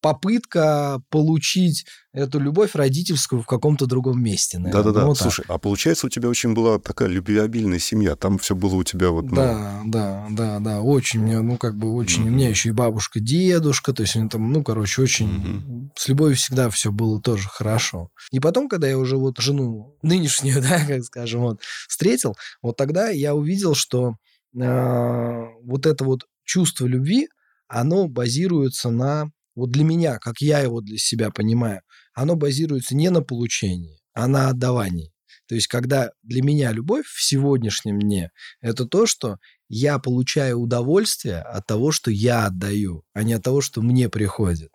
попытка 0.04 1.00
получить 1.08 1.86
эту 2.12 2.38
любовь 2.38 2.74
родительскую 2.74 3.40
в 3.40 3.46
каком-то 3.46 3.86
другом 3.86 4.22
месте. 4.22 4.58
Да-да-да. 4.58 5.00
Ну, 5.00 5.06
вот 5.06 5.18
Слушай, 5.18 5.46
так. 5.46 5.56
а 5.56 5.58
получается, 5.58 6.06
у 6.06 6.10
тебя 6.10 6.28
очень 6.28 6.52
была 6.52 6.78
такая 6.78 7.08
любвеобильная 7.08 7.78
семья. 7.78 8.14
Там 8.14 8.36
все 8.36 8.54
было 8.54 8.74
у 8.74 8.84
тебя 8.84 9.08
вот... 9.08 9.30
Ну... 9.30 9.36
Да, 9.36 9.80
да, 9.86 10.26
да, 10.30 10.58
да. 10.60 10.82
Очень, 10.82 11.20
мне, 11.20 11.40
ну, 11.40 11.56
как 11.56 11.78
бы 11.78 11.94
очень... 11.94 12.24
Mm-hmm. 12.24 12.28
У 12.28 12.32
меня 12.32 12.48
еще 12.50 12.68
и 12.68 12.72
бабушка, 12.72 13.18
дедушка. 13.18 13.94
То 13.94 14.02
есть, 14.02 14.14
они 14.14 14.28
там, 14.28 14.52
ну, 14.52 14.62
короче, 14.62 15.00
очень... 15.00 15.28
Mm-hmm. 15.28 15.88
С 15.96 16.08
любовью 16.08 16.36
всегда 16.36 16.68
все 16.68 16.92
было 16.92 17.18
тоже 17.22 17.48
хорошо. 17.48 18.10
И 18.30 18.40
потом, 18.40 18.68
когда 18.68 18.86
я 18.86 18.98
уже 18.98 19.16
вот 19.16 19.38
жену 19.38 19.96
нынешнюю, 20.02 20.60
да, 20.68 20.84
как 20.86 21.02
скажем, 21.04 21.40
вот, 21.40 21.62
встретил, 21.88 22.36
вот 22.60 22.76
тогда 22.76 23.08
я 23.08 23.34
увидел, 23.34 23.74
что 23.74 24.16
э, 24.54 25.44
вот 25.62 25.86
это 25.86 26.04
вот 26.04 26.26
чувство 26.44 26.86
любви, 26.86 27.28
оно 27.68 28.08
базируется 28.08 28.90
на 28.90 29.30
вот 29.54 29.70
для 29.70 29.84
меня, 29.84 30.18
как 30.18 30.40
я 30.40 30.60
его 30.60 30.80
для 30.80 30.98
себя 30.98 31.30
понимаю, 31.30 31.80
оно 32.12 32.34
базируется 32.36 32.96
не 32.96 33.10
на 33.10 33.22
получении, 33.22 34.00
а 34.12 34.26
на 34.26 34.48
отдавании. 34.48 35.12
То 35.46 35.54
есть, 35.54 35.66
когда 35.66 36.10
для 36.22 36.42
меня 36.42 36.72
любовь 36.72 37.06
в 37.06 37.22
сегодняшнем 37.22 38.00
дне– 38.00 38.30
это 38.60 38.86
то, 38.86 39.06
что 39.06 39.36
я 39.68 39.98
получаю 39.98 40.58
удовольствие 40.58 41.40
от 41.40 41.66
того, 41.66 41.92
что 41.92 42.10
я 42.10 42.46
отдаю, 42.46 43.04
а 43.12 43.22
не 43.22 43.34
от 43.34 43.42
того, 43.42 43.60
что 43.60 43.82
мне 43.82 44.08
приходит. 44.08 44.70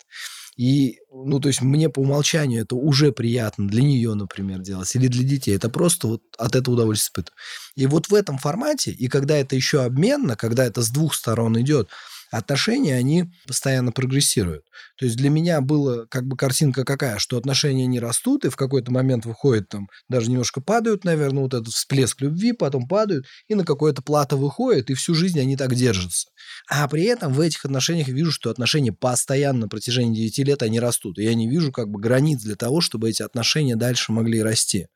И, 0.60 1.00
ну, 1.10 1.39
то 1.39 1.48
есть 1.48 1.62
мне 1.62 1.88
по 1.89 2.01
умолчанию 2.01 2.63
это 2.63 2.75
уже 2.75 3.13
приятно 3.13 3.66
для 3.70 3.82
нее, 3.82 4.13
например, 4.13 4.60
делать, 4.60 4.94
или 4.94 5.08
для 5.08 5.24
детей. 5.24 5.56
Это 5.56 5.70
просто 5.70 6.08
вот 6.08 6.22
от 6.38 6.54
этого 6.54 6.75
удовольствие 6.75 7.12
испытываю. 7.12 7.38
И 7.78 7.86
вот 7.88 8.10
в 8.10 8.13
этом 8.13 8.38
формате, 8.38 8.92
и 8.92 9.08
когда 9.08 9.38
это 9.38 9.56
еще 9.56 9.84
обменно, 9.86 10.36
когда 10.36 10.66
это 10.66 10.82
с 10.82 10.89
двух 10.89 11.16
сторон 11.16 11.58
идет, 11.62 11.88
отношения, 12.31 12.95
они 12.95 13.25
постоянно 13.48 13.91
прогрессируют. 13.91 14.65
То 14.98 15.05
есть 15.05 15.17
для 15.17 15.29
меня 15.29 15.62
была 15.62 16.05
как 16.07 16.25
бы 16.25 16.36
картинка 16.36 16.83
какая, 16.83 17.19
что 17.19 17.38
отношения 17.38 17.88
не 17.88 18.00
растут, 18.00 18.45
и 18.45 18.50
в 18.50 18.55
какой-то 18.55 18.91
момент 18.91 19.25
выходят 19.25 19.69
там, 19.69 19.88
даже 20.07 20.29
немножко 20.29 20.62
падают, 20.62 21.03
наверное, 21.03 21.43
вот 21.43 21.53
этот 21.53 21.74
всплеск 21.74 22.21
любви, 22.21 22.53
потом 22.53 22.88
падают, 22.88 23.25
и 23.48 23.55
на 23.55 23.65
какое-то 23.65 24.01
плато 24.01 24.38
выходит, 24.38 24.89
и 24.89 24.93
всю 24.93 25.15
жизнь 25.15 25.39
они 25.39 25.57
так 25.57 25.75
держатся. 25.75 26.29
А 26.69 26.88
при 26.88 27.03
этом 27.03 27.33
в 27.33 27.39
этих 27.39 27.65
отношениях 27.65 28.07
вижу, 28.07 28.31
что 28.31 28.50
отношения 28.50 28.93
постоянно 28.93 29.62
на 29.62 29.67
протяжении 29.67 30.27
9 30.27 30.48
лет 30.48 30.63
они 30.63 30.79
растут. 30.79 31.17
И 31.19 31.24
я 31.24 31.33
не 31.33 31.50
вижу 31.50 31.71
как 31.71 31.89
бы 31.89 32.00
границ 32.00 32.41
для 32.41 32.55
того, 32.55 32.81
чтобы 32.81 33.09
эти 33.09 33.21
отношения 33.24 33.75
дальше 33.75 34.12
могли 34.12 34.41
расти. 34.41 34.88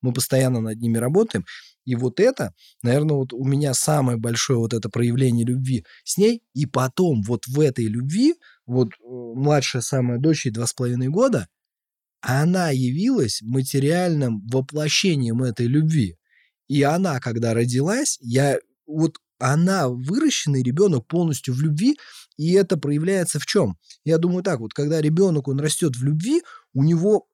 Мы 0.00 0.12
постоянно 0.12 0.60
над 0.60 0.80
ними 0.80 0.98
работаем. 0.98 1.44
И 1.84 1.94
вот 1.94 2.20
это, 2.20 2.54
наверное, 2.82 3.16
вот 3.16 3.32
у 3.32 3.44
меня 3.44 3.74
самое 3.74 4.18
большое 4.18 4.58
вот 4.58 4.72
это 4.72 4.88
проявление 4.88 5.44
любви 5.44 5.84
с 6.04 6.16
ней. 6.16 6.42
И 6.54 6.66
потом 6.66 7.22
вот 7.22 7.46
в 7.46 7.58
этой 7.60 7.86
любви, 7.86 8.34
вот 8.66 8.88
э, 8.88 8.92
младшая 9.02 9.82
самая 9.82 10.18
дочь, 10.18 10.46
ей 10.46 10.52
два 10.52 10.66
с 10.66 10.72
половиной 10.72 11.08
года, 11.08 11.48
она 12.20 12.70
явилась 12.70 13.42
материальным 13.42 14.46
воплощением 14.46 15.42
этой 15.42 15.66
любви. 15.66 16.16
И 16.68 16.82
она, 16.82 17.18
когда 17.20 17.52
родилась, 17.52 18.18
я 18.20 18.58
вот 18.86 19.18
она 19.38 19.88
выращенный 19.88 20.62
ребенок 20.62 21.08
полностью 21.08 21.52
в 21.54 21.60
любви, 21.60 21.98
и 22.36 22.52
это 22.52 22.76
проявляется 22.76 23.40
в 23.40 23.46
чем? 23.46 23.76
Я 24.04 24.18
думаю 24.18 24.44
так, 24.44 24.60
вот 24.60 24.72
когда 24.72 25.00
ребенок, 25.00 25.48
он 25.48 25.58
растет 25.58 25.96
в 25.96 26.04
любви, 26.04 26.42
у 26.72 26.84
него 26.84 27.26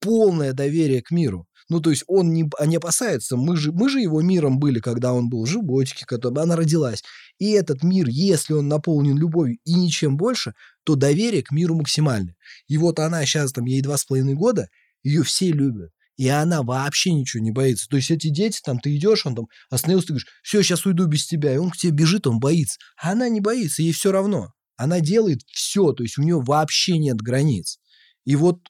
полное 0.00 0.54
доверие 0.54 1.02
к 1.02 1.10
миру. 1.10 1.45
Ну, 1.68 1.80
то 1.80 1.90
есть 1.90 2.04
он 2.06 2.32
не, 2.32 2.48
а 2.58 2.66
не 2.66 2.76
опасается. 2.76 3.36
Мы 3.36 3.56
же, 3.56 3.72
мы 3.72 3.88
же 3.88 4.00
его 4.00 4.22
миром 4.22 4.58
были, 4.58 4.78
когда 4.78 5.12
он 5.12 5.28
был 5.28 5.44
в 5.44 5.48
животике, 5.48 6.06
когда 6.06 6.42
она 6.42 6.54
родилась. 6.54 7.02
И 7.38 7.50
этот 7.50 7.82
мир, 7.82 8.06
если 8.08 8.52
он 8.52 8.68
наполнен 8.68 9.18
любовью 9.18 9.58
и 9.64 9.74
ничем 9.74 10.16
больше, 10.16 10.54
то 10.84 10.94
доверие 10.94 11.42
к 11.42 11.50
миру 11.50 11.74
максимальное. 11.74 12.36
И 12.68 12.78
вот 12.78 13.00
она 13.00 13.24
сейчас, 13.26 13.52
там, 13.52 13.64
ей 13.64 13.82
два 13.82 13.96
с 13.96 14.04
половиной 14.04 14.34
года, 14.34 14.68
ее 15.02 15.22
все 15.24 15.50
любят. 15.50 15.90
И 16.16 16.28
она 16.28 16.62
вообще 16.62 17.12
ничего 17.12 17.42
не 17.42 17.50
боится. 17.50 17.88
То 17.88 17.96
есть 17.96 18.10
эти 18.10 18.28
дети, 18.28 18.60
там, 18.64 18.78
ты 18.78 18.96
идешь, 18.96 19.26
он 19.26 19.34
там 19.34 19.46
остановился, 19.68 20.08
ты 20.08 20.12
говоришь, 20.14 20.28
все, 20.42 20.62
сейчас 20.62 20.86
уйду 20.86 21.06
без 21.06 21.26
тебя. 21.26 21.52
И 21.52 21.58
он 21.58 21.70
к 21.70 21.76
тебе 21.76 21.92
бежит, 21.92 22.26
он 22.26 22.38
боится. 22.38 22.78
А 23.00 23.12
она 23.12 23.28
не 23.28 23.40
боится, 23.40 23.82
ей 23.82 23.92
все 23.92 24.12
равно. 24.12 24.52
Она 24.76 25.00
делает 25.00 25.40
все, 25.46 25.92
то 25.92 26.02
есть 26.02 26.18
у 26.18 26.22
нее 26.22 26.40
вообще 26.40 26.98
нет 26.98 27.16
границ. 27.16 27.78
И 28.24 28.36
вот 28.36 28.60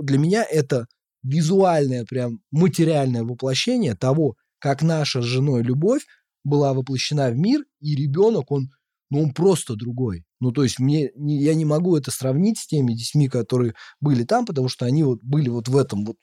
для 0.00 0.18
меня 0.18 0.44
это 0.48 0.86
визуальное, 1.28 2.04
прям 2.04 2.40
материальное 2.50 3.22
воплощение 3.22 3.94
того, 3.94 4.36
как 4.58 4.82
наша 4.82 5.22
с 5.22 5.24
женой 5.24 5.62
любовь 5.62 6.02
была 6.44 6.72
воплощена 6.72 7.30
в 7.30 7.36
мир, 7.36 7.64
и 7.80 7.94
ребенок, 7.94 8.50
он, 8.50 8.70
ну, 9.10 9.22
он 9.22 9.32
просто 9.32 9.74
другой. 9.74 10.24
Ну, 10.40 10.52
то 10.52 10.62
есть 10.62 10.78
мне, 10.78 11.10
не, 11.16 11.42
я 11.42 11.54
не 11.54 11.64
могу 11.64 11.96
это 11.96 12.10
сравнить 12.10 12.58
с 12.58 12.66
теми 12.66 12.92
детьми, 12.94 13.28
которые 13.28 13.74
были 14.00 14.24
там, 14.24 14.46
потому 14.46 14.68
что 14.68 14.86
они 14.86 15.02
вот 15.02 15.20
были 15.22 15.48
вот 15.48 15.68
в 15.68 15.76
этом 15.76 16.04
вот 16.04 16.16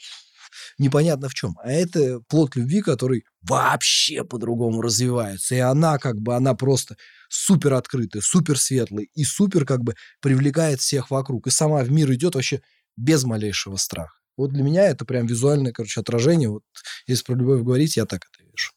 непонятно 0.78 1.30
в 1.30 1.34
чем. 1.34 1.56
А 1.64 1.72
это 1.72 2.22
плод 2.28 2.56
любви, 2.56 2.82
который 2.82 3.26
вообще 3.42 4.24
по-другому 4.24 4.82
развивается. 4.82 5.56
И 5.56 5.60
она 5.60 5.98
как 5.98 6.20
бы, 6.20 6.36
она 6.36 6.54
просто 6.56 6.96
супер 7.30 7.74
открытая, 7.74 8.22
супер 8.22 8.58
светлая 8.58 9.06
и 9.14 9.24
супер 9.24 9.66
как 9.66 9.84
бы 9.84 9.96
привлекает 10.22 10.80
всех 10.80 11.12
вокруг. 11.12 11.48
И 11.48 11.52
сама 11.52 11.84
в 11.84 11.92
мир 11.92 12.12
идет 12.14 12.36
вообще 12.36 12.62
без 12.98 13.24
малейшего 13.24 13.76
страха. 13.76 14.16
Вот 14.38 14.52
для 14.52 14.64
меня 14.64 14.88
это 14.88 15.06
прям 15.06 15.26
визуальное, 15.26 15.72
короче, 15.72 16.02
отражение. 16.02 16.50
Вот 16.50 16.64
если 17.08 17.24
про 17.24 17.36
любовь 17.36 17.62
говорить, 17.62 17.98
я 17.98 18.06
так 18.06 18.26
это 18.32 18.44
вижу. 18.44 18.72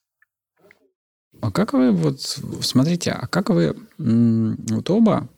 А 1.40 1.50
как 1.50 1.72
вы, 1.72 1.92
вот, 1.92 2.20
смотрите, 2.20 3.12
а 3.12 3.26
как 3.26 3.50
вы 3.50 3.76
вот 3.98 4.90
оба 4.90 5.28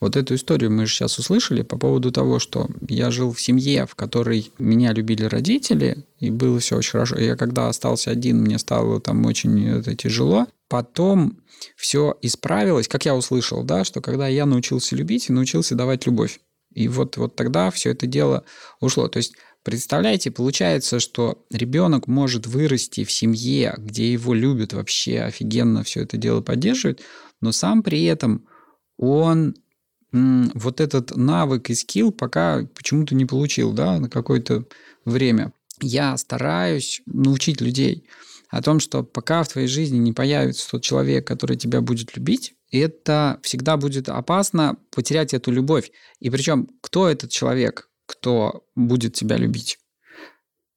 вот 0.00 0.16
эту 0.16 0.34
историю 0.34 0.70
мы 0.70 0.86
же 0.86 0.94
сейчас 0.94 1.18
услышали 1.18 1.62
по 1.62 1.76
поводу 1.76 2.10
того, 2.10 2.38
что 2.38 2.68
я 2.88 3.10
жил 3.10 3.32
в 3.32 3.40
семье, 3.40 3.86
в 3.86 3.94
которой 3.94 4.50
меня 4.58 4.92
любили 4.92 5.24
родители, 5.24 6.06
и 6.18 6.30
было 6.30 6.58
все 6.58 6.78
очень 6.78 6.92
хорошо. 6.92 7.18
Я 7.18 7.36
когда 7.36 7.68
остался 7.68 8.10
один, 8.10 8.40
мне 8.40 8.58
стало 8.58 9.00
там 9.00 9.24
очень 9.26 9.68
это, 9.68 9.94
тяжело. 9.94 10.46
Потом 10.68 11.38
все 11.76 12.16
исправилось, 12.22 12.88
как 12.88 13.04
я 13.04 13.14
услышал, 13.14 13.62
да, 13.62 13.84
что 13.84 14.00
когда 14.00 14.26
я 14.26 14.46
научился 14.46 14.96
любить 14.96 15.28
и 15.28 15.32
научился 15.32 15.74
давать 15.74 16.06
любовь. 16.06 16.40
И 16.72 16.88
вот, 16.88 17.16
вот 17.16 17.36
тогда 17.36 17.70
все 17.70 17.90
это 17.90 18.06
дело 18.06 18.44
ушло. 18.80 19.08
То 19.08 19.18
есть 19.18 19.34
Представляете, 19.62 20.30
получается, 20.30 21.00
что 21.00 21.44
ребенок 21.50 22.06
может 22.06 22.46
вырасти 22.46 23.04
в 23.04 23.12
семье, 23.12 23.74
где 23.76 24.10
его 24.10 24.32
любят 24.32 24.72
вообще 24.72 25.20
офигенно 25.20 25.82
все 25.84 26.02
это 26.02 26.16
дело 26.16 26.40
поддерживают, 26.40 27.02
но 27.42 27.52
сам 27.52 27.82
при 27.82 28.04
этом 28.04 28.46
он 28.96 29.54
вот 30.12 30.80
этот 30.80 31.14
навык 31.14 31.68
и 31.70 31.74
скилл 31.74 32.10
пока 32.10 32.66
почему-то 32.74 33.14
не 33.14 33.26
получил, 33.26 33.72
да, 33.72 34.00
на 34.00 34.08
какое-то 34.08 34.64
время. 35.04 35.52
Я 35.82 36.16
стараюсь 36.16 37.02
научить 37.06 37.60
людей 37.60 38.08
о 38.48 38.62
том, 38.62 38.80
что 38.80 39.02
пока 39.02 39.42
в 39.42 39.48
твоей 39.48 39.68
жизни 39.68 39.98
не 39.98 40.12
появится 40.12 40.70
тот 40.70 40.82
человек, 40.82 41.26
который 41.26 41.56
тебя 41.56 41.80
будет 41.82 42.16
любить, 42.16 42.54
это 42.78 43.40
всегда 43.42 43.76
будет 43.76 44.08
опасно 44.08 44.76
потерять 44.90 45.34
эту 45.34 45.50
любовь. 45.50 45.90
И 46.20 46.30
причем, 46.30 46.68
кто 46.80 47.08
этот 47.08 47.30
человек, 47.30 47.88
кто 48.06 48.64
будет 48.74 49.14
тебя 49.14 49.36
любить? 49.36 49.78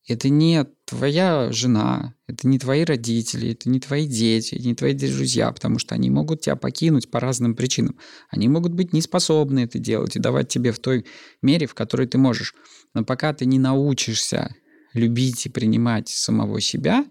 Это 0.06 0.28
не 0.28 0.66
твоя 0.86 1.50
жена, 1.54 2.14
это 2.28 2.46
не 2.48 2.60
твои 2.60 2.84
родители, 2.84 3.52
это 3.52 3.70
не 3.70 3.80
твои 3.80 4.06
дети, 4.06 4.56
не 4.56 4.76
твои 4.76 4.94
друзья, 4.94 5.50
потому 5.52 5.80
что 5.80 5.96
они 5.96 6.10
могут 6.10 6.42
тебя 6.42 6.58
покинуть 6.58 7.10
по 7.10 7.22
разным 7.22 7.56
причинам. 7.56 7.98
Они 8.30 8.50
могут 8.50 8.74
быть 8.74 8.92
не 8.92 9.02
способны 9.02 9.60
это 9.60 9.80
делать 9.80 10.18
и 10.18 10.20
давать 10.20 10.50
тебе 10.50 10.74
в 10.74 10.80
той 10.80 11.06
мере, 11.42 11.68
в 11.68 11.74
которой 11.74 12.06
ты 12.06 12.18
можешь. 12.18 12.54
Но 12.94 13.06
пока 13.06 13.34
ты 13.34 13.46
не 13.46 13.60
научишься 13.60 14.54
любить 14.94 15.46
и 15.46 15.50
принимать 15.50 16.10
самого 16.10 16.60
себя, 16.60 17.06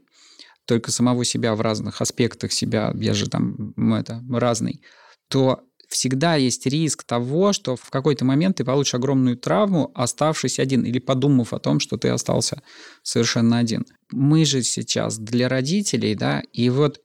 только 0.67 0.91
самого 0.91 1.25
себя 1.25 1.55
в 1.55 1.61
разных 1.61 2.01
аспектах 2.01 2.53
себя, 2.53 2.93
я 2.95 3.15
же 3.15 3.29
там 3.29 3.93
это, 3.95 4.23
разный, 4.31 4.83
то 5.29 5.61
всегда 5.89 6.37
есть 6.37 6.67
риск 6.67 7.05
того, 7.05 7.53
что 7.53 7.77
в 7.77 7.91
какой-то 7.91 8.25
момент 8.25 8.57
ты 8.57 8.65
получишь 8.65 8.95
огромную 8.95 9.37
травму, 9.37 9.93
оставшись 9.95 10.59
один 10.59 10.85
или 10.85 10.99
подумав 10.99 11.53
о 11.53 11.59
том, 11.59 11.81
что 11.81 11.97
ты 11.97 12.09
остался 12.09 12.63
совершенно 13.03 13.59
один. 13.59 13.85
Мы 14.11 14.45
же 14.45 14.63
сейчас 14.63 15.19
для 15.19 15.49
родителей, 15.49 16.15
да, 16.15 16.43
и 16.53 16.71
вот 16.71 17.01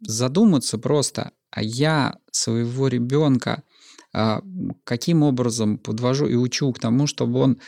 задуматься 0.00 0.78
просто, 0.78 1.32
а 1.50 1.62
я 1.62 2.18
своего 2.30 2.88
ребенка 2.88 3.62
а, 4.12 4.40
каким 4.84 5.22
образом 5.22 5.78
подвожу 5.78 6.26
и 6.26 6.34
учу 6.34 6.72
к 6.72 6.78
тому, 6.78 7.06
чтобы 7.06 7.38
он 7.40 7.60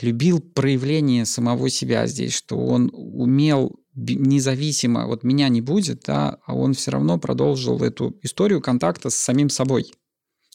любил 0.00 0.40
проявление 0.40 1.26
самого 1.26 1.68
себя 1.68 2.06
здесь, 2.06 2.32
что 2.32 2.56
он 2.56 2.90
умел 2.92 3.76
независимо, 3.94 5.06
вот 5.06 5.22
меня 5.22 5.48
не 5.48 5.60
будет, 5.60 6.02
да, 6.06 6.38
а 6.46 6.54
он 6.54 6.74
все 6.74 6.90
равно 6.90 7.18
продолжил 7.18 7.82
эту 7.82 8.18
историю 8.22 8.60
контакта 8.60 9.10
с 9.10 9.14
самим 9.14 9.50
собой, 9.50 9.92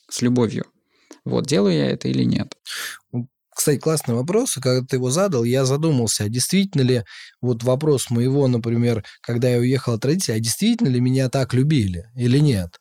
с 0.09 0.21
любовью. 0.21 0.65
Вот, 1.23 1.45
делаю 1.45 1.75
я 1.75 1.87
это 1.87 2.07
или 2.07 2.23
нет? 2.23 2.53
Кстати, 3.55 3.77
классный 3.77 4.15
вопрос, 4.15 4.57
когда 4.61 4.85
ты 4.85 4.95
его 4.95 5.11
задал, 5.11 5.43
я 5.43 5.65
задумался, 5.65 6.23
а 6.23 6.29
действительно 6.29 6.81
ли, 6.81 7.03
вот 7.41 7.63
вопрос 7.63 8.09
моего, 8.09 8.47
например, 8.47 9.03
когда 9.21 9.49
я 9.49 9.59
уехал 9.59 9.93
от 9.93 10.05
родителей, 10.05 10.37
а 10.37 10.39
действительно 10.39 10.87
ли 10.87 11.01
меня 11.01 11.29
так 11.29 11.53
любили 11.53 12.09
или 12.15 12.39
нет? 12.39 12.79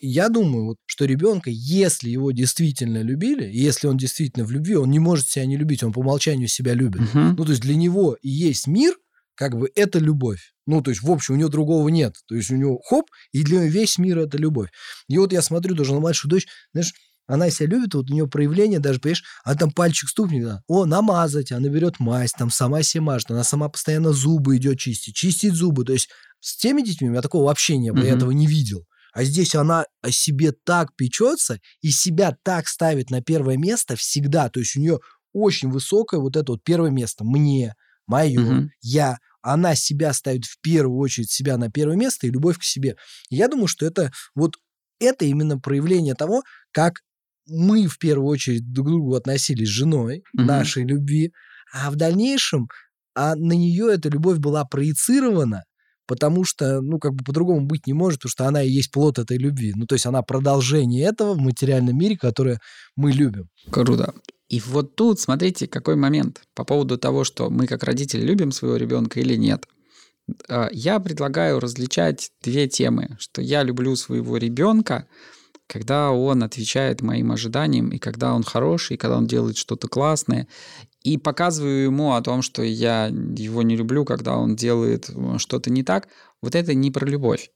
Я 0.00 0.30
думаю, 0.30 0.64
вот, 0.64 0.76
что 0.86 1.04
ребенка, 1.04 1.50
если 1.50 2.08
его 2.08 2.32
действительно 2.32 3.02
любили, 3.02 3.50
если 3.52 3.86
он 3.86 3.98
действительно 3.98 4.46
в 4.46 4.50
любви, 4.50 4.76
он 4.76 4.90
не 4.90 4.98
может 4.98 5.28
себя 5.28 5.44
не 5.44 5.58
любить, 5.58 5.82
он 5.82 5.92
по 5.92 5.98
умолчанию 5.98 6.48
себя 6.48 6.72
любит. 6.72 7.02
Угу. 7.02 7.18
Ну, 7.36 7.44
то 7.44 7.50
есть 7.50 7.60
для 7.62 7.76
него 7.76 8.16
и 8.22 8.28
есть 8.28 8.66
мир, 8.66 8.94
как 9.34 9.56
бы 9.56 9.70
это 9.74 9.98
любовь. 9.98 10.52
Ну, 10.66 10.82
то 10.82 10.90
есть, 10.90 11.02
в 11.02 11.10
общем, 11.10 11.34
у 11.34 11.36
него 11.36 11.48
другого 11.48 11.88
нет. 11.88 12.14
То 12.28 12.34
есть 12.34 12.50
у 12.50 12.56
него 12.56 12.80
хоп, 12.84 13.06
и 13.32 13.42
для 13.42 13.58
него 13.60 13.68
весь 13.68 13.98
мир 13.98 14.18
это 14.18 14.38
любовь. 14.38 14.70
И 15.08 15.18
вот 15.18 15.32
я 15.32 15.42
смотрю 15.42 15.74
даже 15.74 15.92
на 15.92 16.00
младшую 16.00 16.30
дочь, 16.30 16.46
знаешь, 16.72 16.92
она 17.26 17.48
себя 17.50 17.68
любит, 17.68 17.94
вот 17.94 18.10
у 18.10 18.12
нее 18.12 18.26
проявление 18.26 18.80
даже, 18.80 18.98
понимаешь, 18.98 19.24
она 19.44 19.56
там 19.56 19.70
пальчик 19.70 20.08
стукнет, 20.08 20.44
да, 20.44 20.62
о, 20.66 20.84
намазать, 20.84 21.52
она 21.52 21.68
берет 21.68 22.00
мазь, 22.00 22.32
там 22.32 22.50
сама 22.50 22.82
себе 22.82 23.02
мажет, 23.02 23.30
она 23.30 23.44
сама 23.44 23.68
постоянно 23.68 24.12
зубы 24.12 24.56
идет 24.56 24.78
чистить, 24.78 25.14
чистить 25.14 25.52
зубы. 25.52 25.84
То 25.84 25.92
есть 25.92 26.08
с 26.40 26.56
теми 26.56 26.82
детьми 26.82 27.08
у 27.08 27.12
меня 27.12 27.22
такого 27.22 27.44
вообще 27.44 27.78
не 27.78 27.92
было, 27.92 28.02
mm-hmm. 28.02 28.08
я 28.08 28.14
этого 28.14 28.32
не 28.32 28.46
видел. 28.46 28.84
А 29.12 29.24
здесь 29.24 29.54
она 29.54 29.84
о 30.02 30.10
себе 30.10 30.52
так 30.52 30.94
печется 30.96 31.58
и 31.80 31.90
себя 31.90 32.36
так 32.42 32.68
ставит 32.68 33.10
на 33.10 33.22
первое 33.22 33.56
место 33.56 33.96
всегда. 33.96 34.48
То 34.48 34.60
есть 34.60 34.76
у 34.76 34.80
нее 34.80 34.98
очень 35.32 35.70
высокое 35.70 36.20
вот 36.20 36.36
это 36.36 36.52
вот 36.52 36.64
первое 36.64 36.90
место. 36.90 37.24
Мне, 37.24 37.74
мое, 38.06 38.40
угу. 38.40 38.70
я. 38.82 39.18
Она 39.42 39.74
себя 39.74 40.12
ставит 40.12 40.44
в 40.44 40.60
первую 40.60 40.98
очередь 40.98 41.30
себя 41.30 41.56
на 41.56 41.70
первое 41.70 41.96
место 41.96 42.26
и 42.26 42.30
любовь 42.30 42.58
к 42.58 42.62
себе. 42.62 42.96
я 43.30 43.48
думаю, 43.48 43.68
что 43.68 43.86
это 43.86 44.12
вот 44.34 44.56
это 44.98 45.24
именно 45.24 45.58
проявление 45.58 46.14
того, 46.14 46.42
как 46.72 47.00
мы 47.46 47.86
в 47.86 47.98
первую 47.98 48.28
очередь 48.28 48.70
друг 48.70 48.88
к 48.88 48.90
другу 48.90 49.14
относились 49.14 49.68
с 49.68 49.72
женой, 49.72 50.22
угу. 50.34 50.44
нашей 50.44 50.84
любви, 50.84 51.32
а 51.72 51.90
в 51.90 51.96
дальнейшем 51.96 52.68
а 53.14 53.34
на 53.34 53.52
нее 53.52 53.92
эта 53.92 54.08
любовь 54.08 54.38
была 54.38 54.64
проецирована 54.64 55.64
потому 56.10 56.42
что, 56.42 56.80
ну, 56.80 56.98
как 56.98 57.14
бы 57.14 57.22
по-другому 57.22 57.60
быть 57.66 57.86
не 57.86 57.92
может, 57.92 58.18
потому 58.18 58.30
что 58.30 58.48
она 58.48 58.64
и 58.64 58.68
есть 58.68 58.90
плод 58.90 59.20
этой 59.20 59.38
любви. 59.38 59.72
Ну, 59.76 59.86
то 59.86 59.94
есть 59.94 60.06
она 60.06 60.22
продолжение 60.22 61.04
этого 61.04 61.34
в 61.34 61.38
материальном 61.38 61.96
мире, 61.96 62.16
которое 62.16 62.58
мы 62.96 63.12
любим. 63.12 63.48
Круто. 63.70 64.12
И 64.48 64.58
вот 64.58 64.96
тут, 64.96 65.20
смотрите, 65.20 65.68
какой 65.68 65.94
момент 65.94 66.42
по 66.56 66.64
поводу 66.64 66.98
того, 66.98 67.22
что 67.22 67.48
мы 67.48 67.68
как 67.68 67.84
родители 67.84 68.22
любим 68.22 68.50
своего 68.50 68.76
ребенка 68.76 69.20
или 69.20 69.36
нет. 69.36 69.66
А, 70.48 70.68
я 70.72 70.98
предлагаю 70.98 71.60
различать 71.60 72.30
две 72.42 72.66
темы, 72.66 73.16
что 73.20 73.40
я 73.40 73.62
люблю 73.62 73.94
своего 73.94 74.36
ребенка, 74.36 75.06
когда 75.68 76.10
он 76.10 76.42
отвечает 76.42 77.02
моим 77.02 77.30
ожиданиям, 77.30 77.90
и 77.90 77.98
когда 77.98 78.34
он 78.34 78.42
хороший, 78.42 78.94
и 78.94 78.96
когда 78.96 79.16
он 79.16 79.28
делает 79.28 79.56
что-то 79.56 79.86
классное, 79.86 80.48
и 81.02 81.16
показываю 81.16 81.84
ему 81.84 82.14
о 82.14 82.22
том, 82.22 82.42
что 82.42 82.62
я 82.62 83.06
его 83.06 83.62
не 83.62 83.76
люблю, 83.76 84.04
когда 84.04 84.36
он 84.36 84.56
делает 84.56 85.10
что-то 85.38 85.70
не 85.70 85.82
так, 85.82 86.08
вот 86.42 86.54
это 86.54 86.74
не 86.74 86.90
про 86.90 87.06
любовь. 87.06 87.50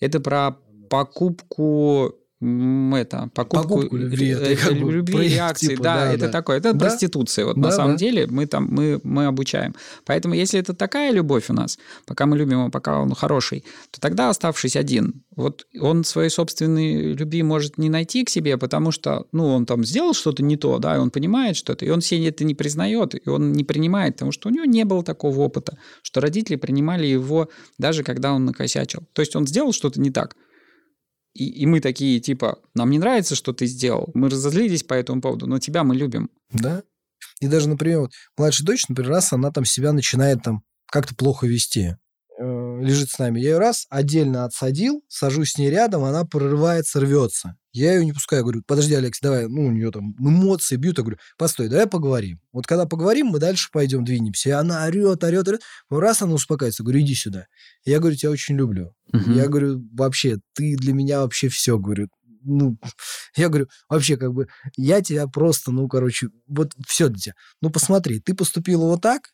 Это 0.00 0.20
про 0.20 0.58
покупку 0.90 2.14
это, 2.42 3.30
покупку, 3.34 3.68
Покупку 3.76 3.96
любви, 3.96 4.28
это 4.28 4.44
э, 4.44 4.56
как 4.56 4.72
бы 4.78 4.92
любви, 4.92 5.40
типа, 5.56 5.82
да, 5.82 5.94
да, 5.94 6.12
это 6.12 6.26
да. 6.26 6.32
такое, 6.32 6.58
это 6.58 6.72
Да. 6.72 6.78
проституция, 6.78 7.44
вот 7.46 7.56
Да, 7.56 7.62
на 7.62 7.70
самом 7.70 7.92
да. 7.92 7.98
деле 7.98 8.26
мы 8.26 8.46
там, 8.46 8.66
мы, 8.70 9.00
мы 9.04 9.26
обучаем. 9.26 9.74
Поэтому 10.04 10.34
если 10.34 10.58
это 10.58 10.74
такая 10.74 11.12
любовь 11.12 11.50
у 11.50 11.52
нас, 11.52 11.78
пока 12.06 12.26
мы 12.26 12.36
любим 12.36 12.60
его, 12.60 12.70
пока 12.70 13.00
он 13.00 13.14
хороший, 13.14 13.64
то 13.90 14.00
тогда 14.00 14.28
оставшись 14.28 14.76
один, 14.76 15.22
вот 15.36 15.66
он 15.80 16.04
своей 16.04 16.30
собственной 16.30 17.14
любви 17.14 17.42
может 17.42 17.78
не 17.78 17.88
найти 17.88 18.24
к 18.24 18.30
себе, 18.30 18.58
потому 18.58 18.90
что, 18.90 19.26
ну, 19.32 19.46
он 19.46 19.66
там 19.66 19.84
сделал 19.84 20.14
что-то 20.14 20.42
не 20.42 20.56
то, 20.56 20.78
да, 20.78 20.96
и 20.96 20.98
он 20.98 21.10
понимает 21.10 21.56
что-то, 21.56 21.84
и 21.84 21.90
он 21.90 22.00
себе 22.00 22.28
это 22.28 22.44
не 22.44 22.54
признает, 22.54 23.14
и 23.14 23.28
он 23.28 23.52
не 23.52 23.64
принимает, 23.64 24.14
потому 24.14 24.32
что 24.32 24.48
у 24.48 24.52
него 24.52 24.64
не 24.64 24.84
было 24.84 25.04
такого 25.04 25.40
опыта, 25.40 25.78
что 26.02 26.20
родители 26.20 26.56
принимали 26.56 27.06
его 27.06 27.48
даже 27.78 28.02
когда 28.02 28.32
он 28.32 28.44
накосячил. 28.44 29.02
То 29.12 29.20
есть 29.22 29.36
он 29.36 29.46
сделал 29.46 29.72
что-то 29.72 30.00
не 30.00 30.10
так, 30.10 30.36
и, 31.34 31.48
и 31.48 31.66
мы 31.66 31.80
такие, 31.80 32.20
типа, 32.20 32.58
нам 32.74 32.90
не 32.90 32.98
нравится, 32.98 33.34
что 33.34 33.52
ты 33.52 33.66
сделал, 33.66 34.10
мы 34.14 34.28
разозлились 34.28 34.82
по 34.82 34.94
этому 34.94 35.20
поводу, 35.20 35.46
но 35.46 35.58
тебя 35.58 35.84
мы 35.84 35.94
любим. 35.94 36.30
Да. 36.50 36.82
И 37.40 37.48
даже, 37.48 37.68
например, 37.68 38.00
вот 38.00 38.12
младшая 38.36 38.66
дочь, 38.66 38.88
например, 38.88 39.12
раз 39.12 39.32
она 39.32 39.50
там 39.50 39.64
себя 39.64 39.92
начинает 39.92 40.42
там 40.42 40.62
как-то 40.86 41.14
плохо 41.14 41.46
вести, 41.46 41.96
лежит 42.38 43.10
с 43.10 43.18
нами. 43.18 43.40
Я 43.40 43.50
ее 43.50 43.58
раз 43.58 43.86
отдельно 43.90 44.44
отсадил, 44.44 45.02
сажусь 45.08 45.52
с 45.52 45.58
ней 45.58 45.70
рядом, 45.70 46.04
она 46.04 46.24
прорывается, 46.24 47.00
рвется. 47.00 47.56
Я 47.72 47.94
ее 47.94 48.04
не 48.04 48.12
пускаю, 48.12 48.42
говорю, 48.42 48.62
подожди, 48.66 48.94
Алекс, 48.94 49.18
давай, 49.20 49.48
ну, 49.48 49.66
у 49.66 49.70
нее 49.70 49.90
там 49.90 50.14
эмоции 50.18 50.76
бьют, 50.76 50.98
я 50.98 51.04
говорю, 51.04 51.18
постой, 51.38 51.68
давай 51.68 51.86
поговорим. 51.86 52.38
Вот 52.52 52.66
когда 52.66 52.84
поговорим, 52.84 53.28
мы 53.28 53.38
дальше 53.38 53.70
пойдем, 53.72 54.04
двинемся. 54.04 54.50
И 54.50 54.52
она 54.52 54.84
орет, 54.84 55.24
орет, 55.24 55.48
орет. 55.48 55.62
Раз 55.88 56.20
она 56.20 56.34
успокаивается, 56.34 56.82
говорю, 56.82 57.00
иди 57.00 57.14
сюда. 57.14 57.46
Я 57.84 57.98
говорю, 57.98 58.16
тебя 58.16 58.30
очень 58.30 58.56
люблю. 58.56 58.94
Я 59.12 59.46
говорю, 59.48 59.82
вообще, 59.92 60.38
ты 60.54 60.76
для 60.76 60.92
меня 60.92 61.20
вообще 61.20 61.48
все, 61.48 61.78
говорю. 61.78 62.08
Ну, 62.44 62.76
я 63.36 63.48
говорю, 63.48 63.68
вообще, 63.88 64.16
как 64.16 64.34
бы, 64.34 64.48
я 64.76 65.00
тебя 65.00 65.26
просто, 65.26 65.70
ну, 65.70 65.88
короче, 65.88 66.28
вот 66.46 66.72
все 66.86 67.08
для 67.08 67.18
тебя. 67.18 67.34
Ну, 67.62 67.70
посмотри, 67.70 68.20
ты 68.20 68.34
поступила 68.34 68.84
вот 68.84 69.00
так, 69.00 69.30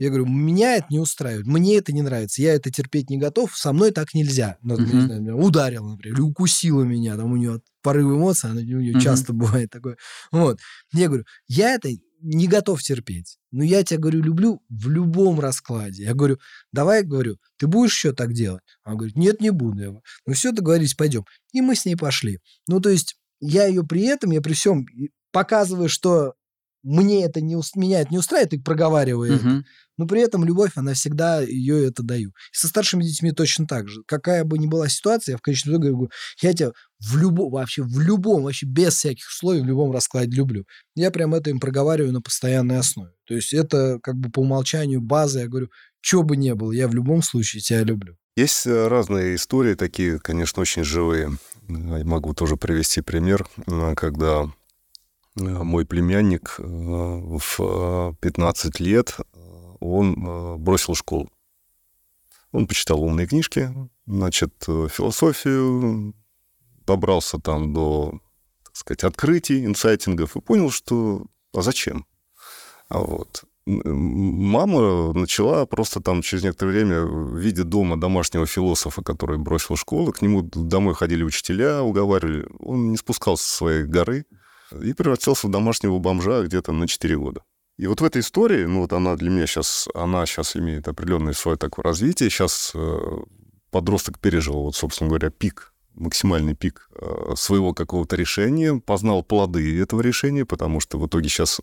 я 0.00 0.08
говорю, 0.08 0.26
меня 0.26 0.76
это 0.76 0.86
не 0.90 0.98
устраивает, 0.98 1.46
мне 1.46 1.76
это 1.76 1.92
не 1.92 2.02
нравится, 2.02 2.42
я 2.42 2.54
это 2.54 2.70
терпеть 2.70 3.10
не 3.10 3.18
готов, 3.18 3.56
со 3.56 3.72
мной 3.72 3.92
так 3.92 4.14
нельзя. 4.14 4.56
Ну, 4.62 4.76
Мгм. 4.76 4.86
не 4.96 5.00
знаю, 5.02 5.22
меня 5.22 5.36
ударила, 5.36 5.88
например, 5.90 6.16
или 6.16 6.22
укусила 6.22 6.82
меня, 6.82 7.16
там 7.16 7.32
у 7.32 7.36
нее 7.36 7.60
порыв 7.82 8.06
эмоций, 8.06 8.50
она, 8.50 8.60
у 8.60 8.64
нее 8.64 8.92
Мгм. 8.92 9.00
часто 9.00 9.32
бывает 9.62 9.70
такое. 9.70 9.96
Вот. 10.32 10.58
Я 10.92 11.06
говорю, 11.08 11.24
я 11.48 11.74
это 11.74 11.90
не 12.22 12.48
готов 12.48 12.82
терпеть. 12.82 13.38
Но 13.50 13.64
я 13.64 13.82
тебя, 13.82 13.98
говорю, 14.00 14.22
люблю 14.22 14.62
в 14.68 14.88
любом 14.88 15.40
раскладе. 15.40 16.04
Я 16.04 16.14
говорю, 16.14 16.38
давай, 16.72 17.02
говорю, 17.02 17.38
ты 17.58 17.66
будешь 17.66 17.92
еще 17.94 18.12
так 18.12 18.32
делать? 18.34 18.62
Она 18.84 18.96
говорит, 18.96 19.16
нет, 19.16 19.40
не 19.40 19.50
буду. 19.50 19.78
Я 19.80 19.86
говорю, 19.86 20.02
ну 20.26 20.32
все, 20.34 20.52
договорились, 20.52 20.94
пойдем. 20.94 21.24
И 21.52 21.60
мы 21.60 21.74
с 21.74 21.84
ней 21.86 21.96
пошли. 21.96 22.38
Ну, 22.68 22.80
то 22.80 22.90
есть 22.90 23.16
я 23.40 23.66
ее 23.66 23.84
при 23.84 24.02
этом, 24.02 24.30
я 24.32 24.40
при 24.42 24.52
всем 24.52 24.86
показываю, 25.32 25.88
что 25.88 26.34
мне 26.82 27.24
это 27.24 27.40
не, 27.40 27.56
ус- 27.56 27.74
меня 27.74 28.00
это 28.00 28.10
не 28.10 28.18
устраивает, 28.18 28.52
и 28.54 28.58
проговариваю 28.58 29.34
это. 29.34 29.44
Мгм. 29.46 29.64
Но 29.98 30.06
при 30.06 30.22
этом 30.22 30.44
любовь, 30.44 30.72
она 30.76 30.94
всегда 30.94 31.42
ее 31.42 31.86
это 31.86 32.02
даю. 32.02 32.30
И 32.30 32.32
со 32.56 32.68
старшими 32.68 33.04
детьми 33.04 33.32
точно 33.32 33.66
так 33.66 33.88
же. 33.88 34.02
Какая 34.06 34.44
бы 34.44 34.56
ни 34.56 34.66
была 34.66 34.88
ситуация, 34.88 35.34
я 35.34 35.36
в 35.36 35.42
конечном 35.42 35.74
итоге 35.74 35.90
говорю, 35.90 36.10
я 36.40 36.54
тебя 36.54 36.72
в 37.00 37.16
любом, 37.18 37.50
вообще 37.52 37.82
в 37.82 38.00
любом, 38.00 38.44
вообще 38.44 38.64
без 38.66 38.94
всяких 38.94 39.26
условий, 39.28 39.60
в 39.60 39.66
любом 39.66 39.92
раскладе 39.92 40.34
люблю. 40.34 40.64
Я 40.94 41.10
прям 41.10 41.34
это 41.34 41.50
им 41.50 41.60
проговариваю 41.60 42.12
на 42.12 42.22
постоянной 42.22 42.78
основе. 42.78 43.12
То 43.26 43.34
есть 43.34 43.52
это 43.52 43.98
как 44.02 44.16
бы 44.16 44.30
по 44.30 44.40
умолчанию 44.40 45.02
база. 45.02 45.40
Я 45.40 45.48
говорю, 45.48 45.68
что 46.00 46.22
бы 46.22 46.36
ни 46.36 46.52
было, 46.52 46.72
я 46.72 46.88
в 46.88 46.94
любом 46.94 47.22
случае 47.22 47.60
тебя 47.60 47.82
люблю. 47.82 48.16
Есть 48.36 48.66
э, 48.66 48.88
разные 48.88 49.34
истории, 49.34 49.74
такие, 49.74 50.18
конечно, 50.18 50.62
очень 50.62 50.82
живые. 50.84 51.30
Я 51.68 52.04
могу 52.04 52.32
тоже 52.32 52.56
привести 52.56 53.02
пример, 53.02 53.46
э, 53.66 53.94
когда 53.96 54.50
мой 55.40 55.86
племянник 55.86 56.56
э, 56.58 56.62
в 56.62 57.56
э, 57.58 58.14
15 58.20 58.80
лет, 58.80 59.16
э, 59.18 59.50
он 59.80 60.14
э, 60.26 60.56
бросил 60.56 60.94
школу. 60.94 61.30
Он 62.52 62.66
почитал 62.66 63.02
умные 63.02 63.26
книжки, 63.26 63.72
значит, 64.06 64.52
э, 64.68 64.88
философию, 64.90 66.14
добрался 66.86 67.38
там 67.38 67.72
до, 67.72 68.20
так 68.64 68.76
сказать, 68.76 69.04
открытий, 69.04 69.64
инсайтингов 69.64 70.36
и 70.36 70.40
понял, 70.40 70.70
что 70.70 71.26
а 71.52 71.62
зачем? 71.62 72.06
А 72.88 72.98
вот. 72.98 73.44
Мама 73.66 75.12
начала 75.12 75.66
просто 75.66 76.00
там 76.00 76.22
через 76.22 76.42
некоторое 76.42 76.72
время 76.72 77.02
в 77.02 77.36
виде 77.36 77.62
дома 77.62 78.00
домашнего 78.00 78.46
философа, 78.46 79.02
который 79.02 79.38
бросил 79.38 79.76
школу, 79.76 80.12
к 80.12 80.22
нему 80.22 80.42
домой 80.42 80.94
ходили 80.94 81.22
учителя, 81.22 81.82
уговаривали. 81.82 82.48
Он 82.58 82.90
не 82.90 82.96
спускался 82.96 83.44
со 83.44 83.56
своей 83.56 83.84
горы 83.84 84.26
и 84.72 84.92
превратился 84.92 85.46
в 85.46 85.50
домашнего 85.50 85.98
бомжа 85.98 86.42
где-то 86.42 86.72
на 86.72 86.86
4 86.86 87.16
года. 87.16 87.42
И 87.78 87.86
вот 87.86 88.00
в 88.00 88.04
этой 88.04 88.20
истории, 88.20 88.64
ну 88.64 88.82
вот 88.82 88.92
она 88.92 89.16
для 89.16 89.30
меня 89.30 89.46
сейчас, 89.46 89.88
она 89.94 90.26
сейчас 90.26 90.54
имеет 90.56 90.86
определенное 90.86 91.32
свое 91.32 91.56
такое 91.56 91.82
развитие. 91.82 92.28
Сейчас 92.28 92.72
э, 92.74 92.98
подросток 93.70 94.18
пережил, 94.18 94.64
вот, 94.64 94.76
собственно 94.76 95.08
говоря, 95.08 95.30
пик, 95.30 95.72
максимальный 95.94 96.54
пик 96.54 96.90
э, 96.94 97.32
своего 97.36 97.72
какого-то 97.72 98.16
решения, 98.16 98.78
познал 98.78 99.22
плоды 99.22 99.80
этого 99.80 100.02
решения, 100.02 100.44
потому 100.44 100.80
что 100.80 100.98
в 100.98 101.06
итоге 101.06 101.30
сейчас 101.30 101.60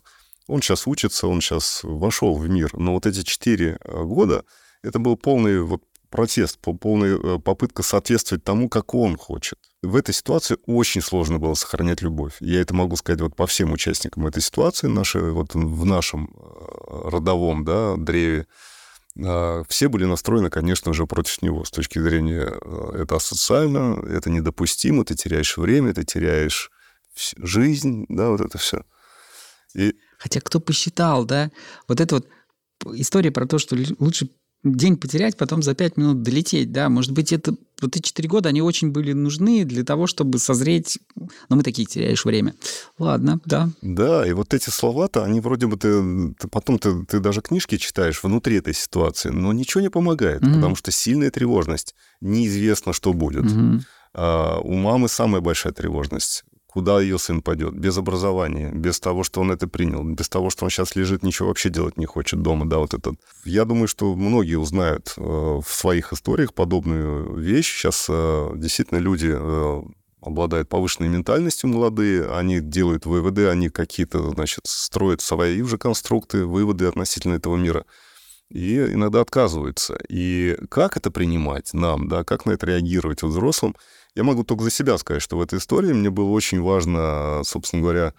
он 0.48 0.62
сейчас 0.62 0.86
учится, 0.86 1.28
он 1.28 1.40
сейчас 1.40 1.80
вошел 1.84 2.34
в 2.34 2.48
мир. 2.48 2.70
Но 2.72 2.94
вот 2.94 3.06
эти 3.06 3.22
четыре 3.22 3.78
э, 3.84 4.02
года, 4.02 4.44
это 4.82 4.98
был 4.98 5.16
полный 5.16 5.60
вот 5.60 5.82
протест, 6.10 6.58
пол- 6.58 6.78
полная 6.78 7.16
э, 7.16 7.38
попытка 7.38 7.82
соответствовать 7.82 8.44
тому, 8.44 8.68
как 8.68 8.94
он 8.94 9.16
хочет. 9.16 9.58
В 9.82 9.96
этой 9.96 10.14
ситуации 10.14 10.58
очень 10.66 11.00
сложно 11.00 11.38
было 11.38 11.54
сохранять 11.54 12.02
любовь. 12.02 12.36
Я 12.40 12.60
это 12.60 12.74
могу 12.74 12.96
сказать 12.96 13.20
вот 13.20 13.36
по 13.36 13.46
всем 13.46 13.72
участникам 13.72 14.26
этой 14.26 14.42
ситуации, 14.42 14.88
нашей, 14.88 15.30
вот 15.30 15.54
в 15.54 15.84
нашем 15.84 16.34
э, 16.34 17.08
родовом 17.10 17.64
да, 17.64 17.96
древе. 17.96 18.46
А, 19.22 19.62
Все 19.68 19.88
были 19.88 20.04
настроены, 20.04 20.50
конечно 20.50 20.92
же, 20.92 21.06
против 21.06 21.42
него 21.42 21.64
с 21.64 21.70
точки 21.70 21.98
зрения 21.98 22.48
э, 22.50 23.02
это 23.02 23.16
асоциально, 23.16 24.00
это 24.08 24.30
недопустимо, 24.30 25.04
ты 25.04 25.14
теряешь 25.14 25.56
время, 25.56 25.94
ты 25.94 26.04
теряешь 26.04 26.70
жизнь, 27.36 28.06
да, 28.08 28.30
вот 28.30 28.40
это 28.40 28.58
все. 28.58 28.84
И 29.74 29.94
Хотя 30.18 30.40
кто 30.40 30.60
посчитал, 30.60 31.24
да? 31.24 31.50
Вот 31.86 32.00
это 32.00 32.16
вот 32.16 32.28
история 32.98 33.30
про 33.30 33.46
то, 33.46 33.58
что 33.58 33.76
лучше 33.98 34.30
день 34.64 34.96
потерять, 34.96 35.36
потом 35.36 35.62
за 35.62 35.74
пять 35.74 35.96
минут 35.96 36.22
долететь, 36.22 36.72
да? 36.72 36.88
Может 36.88 37.12
быть, 37.12 37.32
это 37.32 37.54
вот 37.80 37.96
эти 37.96 38.08
четыре 38.08 38.28
года, 38.28 38.48
они 38.48 38.60
очень 38.60 38.90
были 38.90 39.12
нужны 39.12 39.64
для 39.64 39.84
того, 39.84 40.06
чтобы 40.06 40.38
созреть. 40.38 40.98
Но 41.48 41.56
мы 41.56 41.62
такие 41.62 41.86
теряешь 41.86 42.24
время. 42.24 42.54
Ладно, 42.98 43.40
да. 43.44 43.70
Да, 43.82 44.26
и 44.26 44.32
вот 44.32 44.52
эти 44.54 44.70
слова-то, 44.70 45.22
они 45.24 45.40
вроде 45.40 45.66
бы 45.68 45.76
ты, 45.76 46.34
ты 46.34 46.48
потом 46.48 46.78
ты, 46.78 47.04
ты 47.04 47.20
даже 47.20 47.40
книжки 47.40 47.76
читаешь 47.76 48.22
внутри 48.22 48.56
этой 48.56 48.74
ситуации, 48.74 49.30
но 49.30 49.52
ничего 49.52 49.80
не 49.80 49.90
помогает, 49.90 50.42
Мгм. 50.42 50.54
потому 50.54 50.76
что 50.76 50.90
сильная 50.90 51.30
тревожность, 51.30 51.94
неизвестно, 52.20 52.92
что 52.92 53.12
будет. 53.12 53.44
Мгм. 53.44 53.84
А 54.14 54.58
у 54.58 54.74
мамы 54.74 55.08
самая 55.08 55.40
большая 55.40 55.72
тревожность. 55.72 56.44
Куда 56.78 57.00
ее 57.00 57.18
сын 57.18 57.42
пойдет? 57.42 57.74
Без 57.74 57.98
образования, 57.98 58.70
без 58.72 59.00
того, 59.00 59.24
что 59.24 59.40
он 59.40 59.50
это 59.50 59.66
принял, 59.66 60.04
без 60.04 60.28
того, 60.28 60.48
что 60.48 60.64
он 60.64 60.70
сейчас 60.70 60.94
лежит, 60.94 61.24
ничего 61.24 61.48
вообще 61.48 61.70
делать 61.70 61.96
не 61.96 62.06
хочет 62.06 62.40
дома, 62.40 62.68
да, 62.68 62.78
вот 62.78 62.94
это. 62.94 63.16
Я 63.44 63.64
думаю, 63.64 63.88
что 63.88 64.14
многие 64.14 64.54
узнают 64.54 65.12
э, 65.16 65.20
в 65.20 65.66
своих 65.66 66.12
историях 66.12 66.54
подобную 66.54 67.34
вещь. 67.34 67.76
Сейчас 67.76 68.06
э, 68.08 68.50
действительно 68.54 68.98
люди 68.98 69.34
э, 69.36 69.82
обладают 70.20 70.68
повышенной 70.68 71.08
ментальностью 71.08 71.68
молодые, 71.68 72.30
они 72.30 72.60
делают 72.60 73.06
выводы, 73.06 73.48
они 73.48 73.70
какие-то, 73.70 74.30
значит, 74.30 74.60
строят 74.64 75.20
свои 75.20 75.60
уже 75.60 75.78
конструкты, 75.78 76.44
выводы 76.44 76.86
относительно 76.86 77.34
этого 77.34 77.56
мира 77.56 77.86
и 78.50 78.78
иногда 78.78 79.20
отказываются. 79.20 79.98
И 80.08 80.56
как 80.70 80.96
это 80.96 81.10
принимать 81.10 81.74
нам, 81.74 82.08
да, 82.08 82.24
как 82.24 82.46
на 82.46 82.52
это 82.52 82.66
реагировать 82.66 83.22
взрослым, 83.22 83.76
я 84.18 84.24
могу 84.24 84.42
только 84.42 84.64
за 84.64 84.70
себя 84.70 84.98
сказать, 84.98 85.22
что 85.22 85.38
в 85.38 85.40
этой 85.40 85.60
истории 85.60 85.92
мне 85.92 86.10
было 86.10 86.30
очень 86.30 86.60
важно, 86.60 87.42
собственно 87.44 87.82
говоря, 87.82 88.14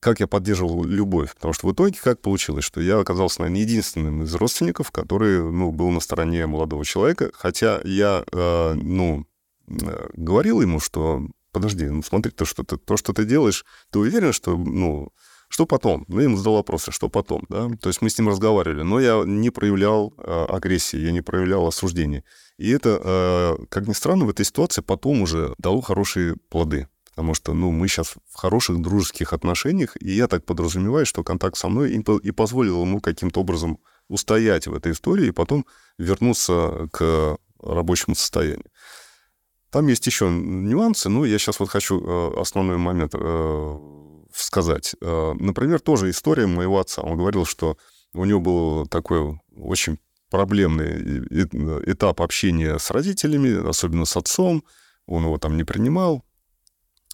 как 0.00 0.20
я 0.20 0.26
поддерживал 0.26 0.84
любовь. 0.84 1.34
Потому 1.34 1.52
что 1.52 1.66
в 1.66 1.72
итоге 1.74 1.98
как 2.02 2.22
получилось, 2.22 2.64
что 2.64 2.80
я 2.80 2.98
оказался, 2.98 3.42
наверное, 3.42 3.60
единственным 3.60 4.22
из 4.22 4.34
родственников, 4.34 4.90
который, 4.90 5.42
ну, 5.52 5.70
был 5.70 5.90
на 5.90 6.00
стороне 6.00 6.46
молодого 6.46 6.82
человека, 6.82 7.30
хотя 7.34 7.78
я, 7.84 8.24
э, 8.32 8.72
ну, 8.72 9.26
э, 9.66 10.08
говорил 10.14 10.62
ему, 10.62 10.80
что 10.80 11.20
подожди, 11.52 11.84
ну 11.90 12.02
смотри, 12.02 12.32
то, 12.32 12.46
что 12.46 12.62
ты, 12.62 12.78
то, 12.78 12.96
что 12.96 13.12
ты 13.12 13.26
делаешь, 13.26 13.66
ты 13.90 13.98
уверен, 13.98 14.32
что, 14.32 14.56
ну, 14.56 15.12
что 15.48 15.66
потом? 15.66 16.04
Ну, 16.08 16.18
я 16.18 16.24
ему 16.24 16.36
задал 16.36 16.54
вопрос, 16.54 16.88
а 16.88 16.92
что 16.92 17.08
потом, 17.08 17.44
да? 17.48 17.68
То 17.80 17.88
есть 17.88 18.02
мы 18.02 18.10
с 18.10 18.18
ним 18.18 18.28
разговаривали, 18.28 18.82
но 18.82 19.00
я 19.00 19.22
не 19.24 19.50
проявлял 19.50 20.12
э, 20.18 20.46
агрессии, 20.48 20.98
я 20.98 21.10
не 21.10 21.22
проявлял 21.22 21.66
осуждения. 21.66 22.22
И 22.58 22.70
это, 22.70 23.00
э, 23.02 23.64
как 23.68 23.88
ни 23.88 23.94
странно, 23.94 24.26
в 24.26 24.30
этой 24.30 24.44
ситуации 24.44 24.82
потом 24.82 25.22
уже 25.22 25.54
дало 25.58 25.80
хорошие 25.80 26.36
плоды. 26.50 26.88
Потому 27.10 27.34
что, 27.34 27.52
ну, 27.52 27.72
мы 27.72 27.88
сейчас 27.88 28.14
в 28.30 28.36
хороших 28.36 28.80
дружеских 28.80 29.32
отношениях, 29.32 29.96
и 30.00 30.12
я 30.12 30.28
так 30.28 30.44
подразумеваю, 30.44 31.04
что 31.04 31.24
контакт 31.24 31.56
со 31.56 31.68
мной 31.68 31.90
и 31.90 32.30
позволил 32.30 32.82
ему 32.82 33.00
каким-то 33.00 33.40
образом 33.40 33.80
устоять 34.08 34.66
в 34.68 34.74
этой 34.74 34.92
истории 34.92 35.28
и 35.28 35.32
потом 35.32 35.66
вернуться 35.98 36.88
к 36.92 37.38
рабочему 37.60 38.14
состоянию. 38.14 38.70
Там 39.70 39.86
есть 39.88 40.06
еще 40.06 40.30
нюансы, 40.30 41.08
но 41.08 41.24
я 41.26 41.38
сейчас 41.38 41.60
вот 41.60 41.68
хочу 41.68 42.00
э, 42.00 42.40
основной 42.40 42.78
момент 42.78 43.14
э, 43.14 43.78
сказать. 44.32 44.94
Э, 45.00 45.34
например, 45.38 45.80
тоже 45.80 46.10
история 46.10 46.46
моего 46.46 46.78
отца. 46.78 47.02
Он 47.02 47.16
говорил, 47.16 47.44
что 47.44 47.76
у 48.14 48.24
него 48.24 48.40
был 48.40 48.86
такой 48.86 49.40
очень 49.56 49.98
проблемный 50.30 51.24
этап 51.90 52.20
общения 52.20 52.78
с 52.78 52.90
родителями, 52.90 53.68
особенно 53.68 54.04
с 54.04 54.16
отцом. 54.16 54.64
Он 55.06 55.24
его 55.24 55.38
там 55.38 55.56
не 55.56 55.64
принимал. 55.64 56.24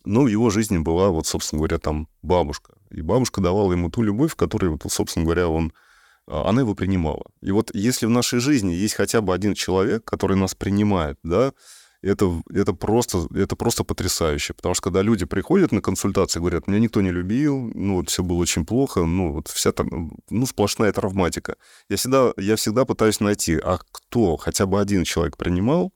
Но 0.05 0.23
в 0.23 0.27
его 0.27 0.51
жизни 0.51 0.79
была, 0.79 1.09
вот, 1.09 1.27
собственно 1.27 1.61
говоря, 1.61 1.79
там 1.79 2.09
бабушка. 2.23 2.75
И 2.91 3.01
бабушка 3.01 3.41
давала 3.41 3.73
ему 3.73 3.91
ту 3.91 4.03
любовь, 4.03 4.35
которую, 4.37 4.73
вот, 4.73 4.93
собственно 4.93 5.25
говоря, 5.25 5.49
он, 5.49 5.73
а, 6.27 6.49
она 6.49 6.61
его 6.61 6.75
принимала. 6.75 7.25
И 7.41 7.51
вот 7.53 7.71
если 7.75 8.07
в 8.07 8.11
нашей 8.11 8.41
жизни 8.41 8.73
есть 8.73 8.95
хотя 8.95 9.23
бы 9.23 9.33
один 9.33 9.55
человек, 9.55 10.05
который 10.05 10.37
нас 10.37 10.55
принимает, 10.55 11.19
да, 11.23 11.53
это, 12.05 12.43
это, 12.53 12.73
просто, 12.73 13.27
это 13.35 13.57
просто 13.57 13.85
потрясающе. 13.85 14.55
Потому 14.55 14.75
что 14.75 14.85
когда 14.85 15.03
люди 15.03 15.25
приходят 15.25 15.73
на 15.73 15.81
консультации, 15.81 16.41
говорят, 16.41 16.69
меня 16.69 16.79
никто 16.79 17.01
не 17.01 17.11
любил, 17.11 17.71
ну, 17.75 17.97
вот 17.97 18.11
все 18.11 18.23
было 18.23 18.39
очень 18.39 18.67
плохо, 18.67 19.05
ну, 19.05 19.33
вот 19.33 19.49
вся 19.49 19.73
там, 19.73 20.13
ну, 20.31 20.47
сплошная 20.47 20.93
травматика. 20.93 21.57
Я 21.89 21.97
всегда, 21.97 22.33
я 22.37 22.57
всегда 22.57 22.85
пытаюсь 22.85 23.21
найти, 23.21 23.59
а 23.63 23.79
кто 23.91 24.37
хотя 24.37 24.67
бы 24.67 24.81
один 24.81 25.05
человек 25.05 25.37
принимал, 25.37 25.93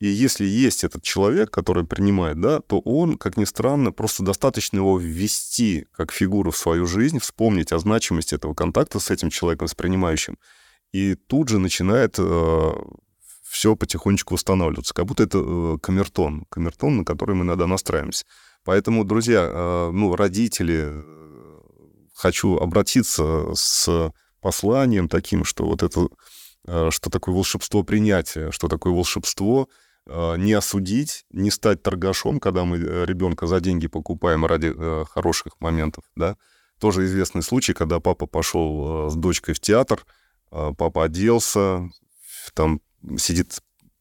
и 0.00 0.06
если 0.06 0.46
есть 0.46 0.82
этот 0.82 1.02
человек, 1.02 1.50
который 1.50 1.84
принимает, 1.84 2.40
да, 2.40 2.60
то 2.60 2.80
он, 2.80 3.18
как 3.18 3.36
ни 3.36 3.44
странно, 3.44 3.92
просто 3.92 4.22
достаточно 4.22 4.78
его 4.78 4.98
ввести 4.98 5.86
как 5.92 6.10
фигуру 6.10 6.50
в 6.50 6.56
свою 6.56 6.86
жизнь, 6.86 7.18
вспомнить 7.18 7.70
о 7.70 7.78
значимости 7.78 8.34
этого 8.34 8.54
контакта 8.54 8.98
с 8.98 9.10
этим 9.10 9.28
человеком, 9.28 9.68
с 9.68 9.74
принимающим, 9.74 10.38
и 10.92 11.14
тут 11.14 11.48
же 11.48 11.58
начинает 11.58 12.16
э, 12.18 12.72
все 13.50 13.74
потихонечку 13.74 14.34
восстанавливаться, 14.34 14.94
как 14.94 15.06
будто 15.06 15.24
это 15.24 15.38
э, 15.42 15.78
камертон, 15.82 16.44
камертон, 16.48 16.98
на 16.98 17.04
который 17.04 17.34
мы 17.34 17.44
иногда 17.44 17.66
настраиваемся. 17.66 18.24
Поэтому, 18.64 19.04
друзья, 19.04 19.50
э, 19.50 19.90
ну, 19.92 20.14
родители, 20.14 20.84
э, 20.86 21.60
хочу 22.14 22.56
обратиться 22.58 23.52
с 23.54 24.12
посланием 24.40 25.08
таким, 25.08 25.44
что 25.44 25.66
вот 25.66 25.82
это, 25.82 26.08
что 26.90 27.10
такое 27.10 27.34
волшебство 27.34 27.82
принятия, 27.82 28.52
что 28.52 28.68
такое 28.68 28.92
волшебство 28.92 29.68
не 30.06 30.54
осудить, 30.54 31.24
не 31.30 31.50
стать 31.50 31.82
торгашом, 31.82 32.40
когда 32.40 32.64
мы 32.64 32.78
ребенка 32.78 33.46
за 33.46 33.60
деньги 33.60 33.86
покупаем 33.86 34.46
ради 34.46 34.74
хороших 35.10 35.60
моментов, 35.60 36.04
да. 36.16 36.36
Тоже 36.78 37.04
известный 37.04 37.42
случай, 37.42 37.74
когда 37.74 38.00
папа 38.00 38.26
пошел 38.26 39.10
с 39.10 39.14
дочкой 39.14 39.54
в 39.54 39.60
театр, 39.60 40.06
папа 40.50 41.04
оделся, 41.04 41.90
там 42.54 42.80
сидит 43.16 43.60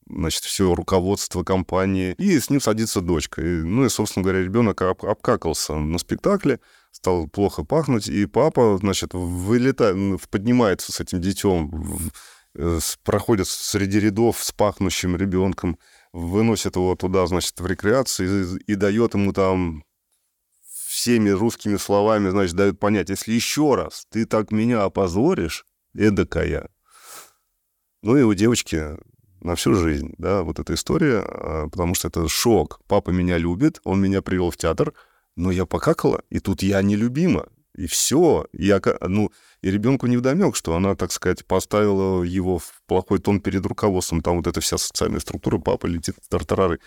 значит, 0.09 0.43
все 0.43 0.73
руководство 0.73 1.43
компании, 1.43 2.13
и 2.17 2.39
с 2.39 2.49
ним 2.49 2.61
садится 2.61 3.01
дочка. 3.01 3.41
И, 3.41 3.61
ну 3.61 3.85
и, 3.85 3.89
собственно 3.89 4.23
говоря, 4.23 4.43
ребенок 4.43 4.81
об, 4.81 5.05
обкакался 5.05 5.75
на 5.75 5.97
спектакле, 5.99 6.59
стал 6.91 7.27
плохо 7.27 7.63
пахнуть, 7.63 8.07
и 8.07 8.25
папа, 8.25 8.77
значит, 8.79 9.13
вылетает, 9.13 10.21
поднимается 10.29 10.91
с 10.91 10.99
этим 10.99 11.21
детем, 11.21 12.11
э, 12.55 12.79
проходит 13.03 13.47
среди 13.47 13.99
рядов 13.99 14.43
с 14.43 14.51
пахнущим 14.51 15.15
ребенком, 15.15 15.77
выносит 16.11 16.75
его 16.75 16.95
туда, 16.95 17.27
значит, 17.27 17.59
в 17.59 17.65
рекреацию 17.65 18.59
и, 18.67 18.71
и 18.71 18.75
дает 18.75 19.13
ему 19.13 19.31
там 19.31 19.83
всеми 20.87 21.29
русскими 21.29 21.77
словами, 21.77 22.29
значит, 22.29 22.55
дают 22.55 22.79
понять, 22.79 23.09
если 23.09 23.33
еще 23.33 23.75
раз 23.75 24.05
ты 24.09 24.25
так 24.25 24.51
меня 24.51 24.83
опозоришь, 24.83 25.65
эдакая, 25.93 26.69
ну 28.01 28.17
и 28.17 28.23
у 28.23 28.33
девочки 28.33 28.97
на 29.41 29.55
всю 29.55 29.73
жизнь, 29.73 30.13
да, 30.17 30.43
вот 30.43 30.59
эта 30.59 30.73
история, 30.73 31.19
а, 31.25 31.67
потому 31.69 31.95
что 31.95 32.07
это 32.07 32.27
шок. 32.27 32.81
Папа 32.87 33.09
меня 33.09 33.37
любит, 33.37 33.79
он 33.83 34.01
меня 34.01 34.21
привел 34.21 34.51
в 34.51 34.57
театр, 34.57 34.93
но 35.35 35.51
я 35.51 35.65
покакала, 35.65 36.21
и 36.29 36.39
тут 36.39 36.61
я 36.61 36.81
нелюбима. 36.81 37.47
И 37.75 37.87
все. 37.87 38.45
Я, 38.51 38.81
ну, 39.07 39.31
и 39.61 39.71
ребенку 39.71 40.07
не 40.07 40.17
вдомек, 40.17 40.57
что 40.57 40.75
она, 40.75 40.95
так 40.95 41.13
сказать, 41.13 41.45
поставила 41.45 42.23
его 42.23 42.57
в 42.57 42.81
плохой 42.87 43.19
тон 43.19 43.39
перед 43.39 43.65
руководством. 43.65 44.21
Там 44.21 44.35
вот 44.37 44.47
эта 44.47 44.59
вся 44.59 44.77
социальная 44.77 45.21
структура, 45.21 45.59
папа 45.59 45.85
летит 45.85 46.15
тартарары. 46.27 46.81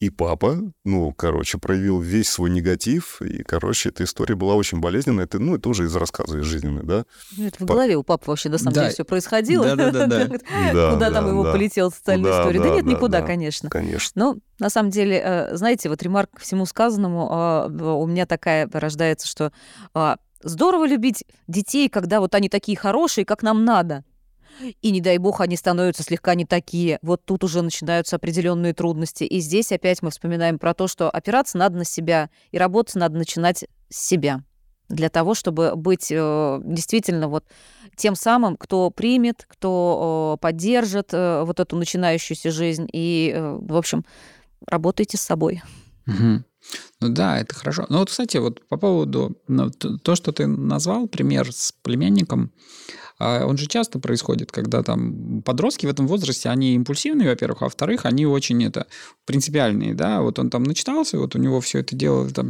И 0.00 0.10
папа, 0.10 0.58
ну, 0.84 1.12
короче, 1.12 1.58
проявил 1.58 2.00
весь 2.00 2.28
свой 2.28 2.50
негатив, 2.50 3.20
и, 3.20 3.42
короче, 3.42 3.88
эта 3.88 4.04
история 4.04 4.36
была 4.36 4.54
очень 4.54 4.78
болезненная. 4.78 5.24
Это, 5.24 5.40
ну, 5.40 5.56
это 5.56 5.68
уже 5.68 5.86
из 5.86 5.96
рассказа 5.96 6.38
из 6.38 6.44
жизненной, 6.44 6.84
да. 6.84 7.04
Ну, 7.36 7.46
это 7.46 7.64
в 7.64 7.66
голове 7.66 7.96
у 7.96 8.04
папы 8.04 8.30
вообще, 8.30 8.48
на 8.48 8.58
самом 8.58 8.74
да. 8.74 8.82
деле, 8.82 8.94
все 8.94 9.04
происходило. 9.04 9.74
Да-да-да. 9.74 10.26
Куда 10.92 11.10
там 11.10 11.28
его 11.28 11.42
полетела 11.42 11.90
социальная 11.90 12.30
история? 12.30 12.60
Да 12.60 12.68
нет, 12.70 12.84
никуда, 12.84 13.22
конечно. 13.22 13.70
Конечно. 13.70 14.12
Ну, 14.14 14.40
на 14.60 14.70
самом 14.70 14.90
деле, 14.90 15.20
э, 15.22 15.56
знаете, 15.56 15.88
вот 15.88 16.00
ремарк 16.02 16.30
к 16.36 16.40
всему 16.40 16.64
сказанному, 16.66 17.28
а, 17.30 17.66
у 17.66 18.06
меня 18.06 18.26
такая 18.26 18.68
рождается, 18.72 19.26
что 19.26 19.52
а, 19.94 20.18
здорово 20.42 20.86
любить 20.86 21.24
детей, 21.48 21.88
когда 21.88 22.20
вот 22.20 22.34
они 22.36 22.48
такие 22.48 22.78
хорошие, 22.78 23.24
как 23.24 23.42
нам 23.42 23.64
надо 23.64 24.04
и 24.82 24.90
не 24.90 25.00
дай 25.00 25.18
бог 25.18 25.40
они 25.40 25.56
становятся 25.56 26.02
слегка 26.02 26.34
не 26.34 26.44
такие. 26.44 26.98
Вот 27.02 27.24
тут 27.24 27.44
уже 27.44 27.62
начинаются 27.62 28.16
определенные 28.16 28.74
трудности. 28.74 29.24
И 29.24 29.40
здесь 29.40 29.72
опять 29.72 30.02
мы 30.02 30.10
вспоминаем 30.10 30.58
про 30.58 30.74
то, 30.74 30.88
что 30.88 31.10
опираться 31.10 31.58
надо 31.58 31.78
на 31.78 31.84
себя, 31.84 32.30
и 32.50 32.58
работать 32.58 32.96
надо 32.96 33.16
начинать 33.16 33.64
с 33.88 34.06
себя 34.08 34.42
для 34.88 35.10
того, 35.10 35.34
чтобы 35.34 35.76
быть 35.76 36.10
э, 36.10 36.60
действительно 36.64 37.28
вот 37.28 37.44
тем 37.96 38.14
самым, 38.14 38.56
кто 38.56 38.90
примет, 38.90 39.44
кто 39.46 40.36
э, 40.36 40.40
поддержит 40.40 41.10
э, 41.12 41.42
вот 41.44 41.60
эту 41.60 41.76
начинающуюся 41.76 42.50
жизнь. 42.50 42.88
И, 42.92 43.32
э, 43.34 43.58
в 43.60 43.76
общем, 43.76 44.04
работайте 44.66 45.18
с 45.18 45.22
собой. 45.22 45.62
Угу. 46.06 46.42
Ну 47.00 47.08
да, 47.08 47.40
это 47.40 47.54
хорошо. 47.54 47.86
Ну 47.88 47.98
вот, 47.98 48.10
кстати, 48.10 48.36
вот 48.38 48.66
по 48.68 48.76
поводу 48.76 49.36
ну, 49.46 49.70
то, 49.70 50.14
что 50.14 50.32
ты 50.32 50.46
назвал, 50.46 51.06
пример 51.06 51.52
с 51.52 51.72
племянником, 51.82 52.50
а 53.18 53.44
он 53.46 53.56
же 53.56 53.66
часто 53.66 53.98
происходит, 53.98 54.52
когда 54.52 54.82
там 54.82 55.42
подростки 55.42 55.86
в 55.86 55.90
этом 55.90 56.06
возрасте, 56.06 56.48
они 56.50 56.74
импульсивные, 56.74 57.28
во-первых, 57.30 57.62
а 57.62 57.64
во-вторых, 57.64 58.04
они 58.04 58.26
очень 58.26 58.64
это 58.64 58.86
принципиальные, 59.26 59.94
да, 59.94 60.22
вот 60.22 60.38
он 60.38 60.50
там 60.50 60.62
начитался, 60.62 61.18
вот 61.18 61.34
у 61.34 61.38
него 61.38 61.60
все 61.60 61.80
это 61.80 61.96
дело 61.96 62.28
там... 62.30 62.48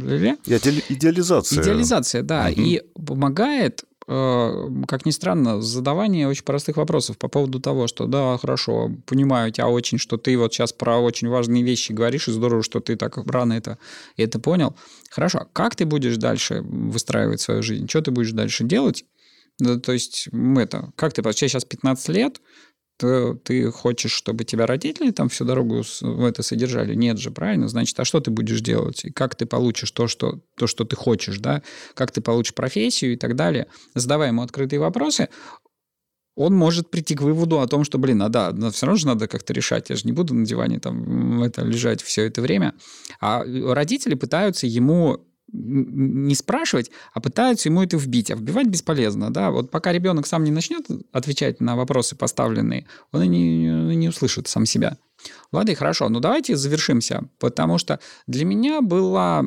Идеализация. 0.89 1.61
Идеализация, 1.61 2.21
да, 2.21 2.49
угу. 2.51 2.61
и 2.61 2.81
помогает 2.93 3.83
как 4.09 5.05
ни 5.05 5.11
странно, 5.11 5.61
задавание 5.61 6.27
очень 6.27 6.43
простых 6.43 6.77
вопросов 6.77 7.19
по 7.19 7.27
поводу 7.27 7.59
того, 7.59 7.85
что 7.85 8.07
да, 8.07 8.39
хорошо, 8.39 8.89
понимаю 9.05 9.51
тебя 9.51 9.67
очень, 9.67 9.99
что 9.99 10.17
ты 10.17 10.35
вот 10.35 10.51
сейчас 10.51 10.73
про 10.73 10.97
очень 10.97 11.27
важные 11.27 11.61
вещи 11.61 11.91
говоришь, 11.91 12.27
и 12.27 12.31
здорово, 12.31 12.63
что 12.63 12.79
ты 12.79 12.95
так 12.95 13.17
рано 13.27 13.53
это, 13.53 13.77
это 14.17 14.39
понял. 14.39 14.75
Хорошо, 15.11 15.47
как 15.53 15.75
ты 15.75 15.85
будешь 15.85 16.17
дальше 16.17 16.61
выстраивать 16.63 17.41
свою 17.41 17.61
жизнь? 17.61 17.87
Что 17.87 18.01
ты 18.01 18.09
будешь 18.09 18.31
дальше 18.31 18.63
делать? 18.63 19.05
Ну, 19.59 19.79
то 19.79 19.91
есть 19.91 20.27
это, 20.57 20.91
как 20.95 21.13
ты, 21.13 21.21
сейчас 21.33 21.63
15 21.65 22.09
лет, 22.09 22.41
то 22.99 23.33
ты 23.35 23.71
хочешь, 23.71 24.11
чтобы 24.11 24.43
тебя 24.43 24.67
родители 24.67 25.11
там 25.11 25.29
всю 25.29 25.45
дорогу 25.45 25.83
в 26.01 26.25
это 26.25 26.43
содержали? 26.43 26.95
Нет 26.95 27.17
же, 27.17 27.31
правильно? 27.31 27.69
Значит, 27.69 27.97
а 27.97 28.03
что 28.03 28.19
ты 28.19 28.29
будешь 28.29 28.59
делать? 28.59 29.05
И 29.05 29.11
как 29.11 29.35
ты 29.35 29.45
получишь 29.45 29.91
то, 29.91 30.07
что, 30.07 30.41
то, 30.57 30.67
что 30.67 30.83
ты 30.83 30.97
хочешь, 30.97 31.37
да? 31.39 31.63
Как 31.93 32.11
ты 32.11 32.19
получишь 32.19 32.53
профессию 32.53 33.13
и 33.13 33.15
так 33.15 33.37
далее? 33.37 33.67
Задавая 33.95 34.29
ему 34.29 34.41
открытые 34.41 34.81
вопросы, 34.81 35.29
он 36.35 36.53
может 36.53 36.91
прийти 36.91 37.15
к 37.15 37.21
выводу 37.21 37.61
о 37.61 37.67
том, 37.67 37.85
что, 37.85 37.97
блин, 37.99 38.21
а 38.21 38.27
да, 38.27 38.53
все 38.71 38.85
равно 38.85 38.97
же 38.97 39.07
надо 39.07 39.29
как-то 39.29 39.53
решать. 39.53 39.89
Я 39.89 39.95
же 39.95 40.01
не 40.03 40.11
буду 40.11 40.33
на 40.33 40.45
диване 40.45 40.79
там 40.79 41.41
это, 41.41 41.63
лежать 41.63 42.01
все 42.01 42.25
это 42.25 42.41
время. 42.41 42.73
А 43.21 43.43
родители 43.45 44.15
пытаются 44.15 44.67
ему 44.67 45.25
не 45.51 46.35
спрашивать, 46.35 46.91
а 47.13 47.19
пытаются 47.19 47.69
ему 47.69 47.83
это 47.83 47.97
вбить. 47.97 48.31
А 48.31 48.35
вбивать 48.35 48.67
бесполезно, 48.67 49.31
да. 49.31 49.51
Вот 49.51 49.71
пока 49.71 49.91
ребенок 49.91 50.27
сам 50.27 50.43
не 50.43 50.51
начнет 50.51 50.85
отвечать 51.11 51.59
на 51.59 51.75
вопросы 51.75 52.15
поставленные, 52.15 52.85
он 53.11 53.23
и 53.23 53.27
не, 53.27 53.95
не 53.95 54.09
услышит 54.09 54.47
сам 54.47 54.65
себя. 54.65 54.97
Ладно, 55.51 55.75
хорошо, 55.75 56.09
ну 56.09 56.19
давайте 56.19 56.55
завершимся, 56.55 57.27
потому 57.39 57.77
что 57.77 57.99
для 58.27 58.45
меня 58.45 58.81
была 58.81 59.45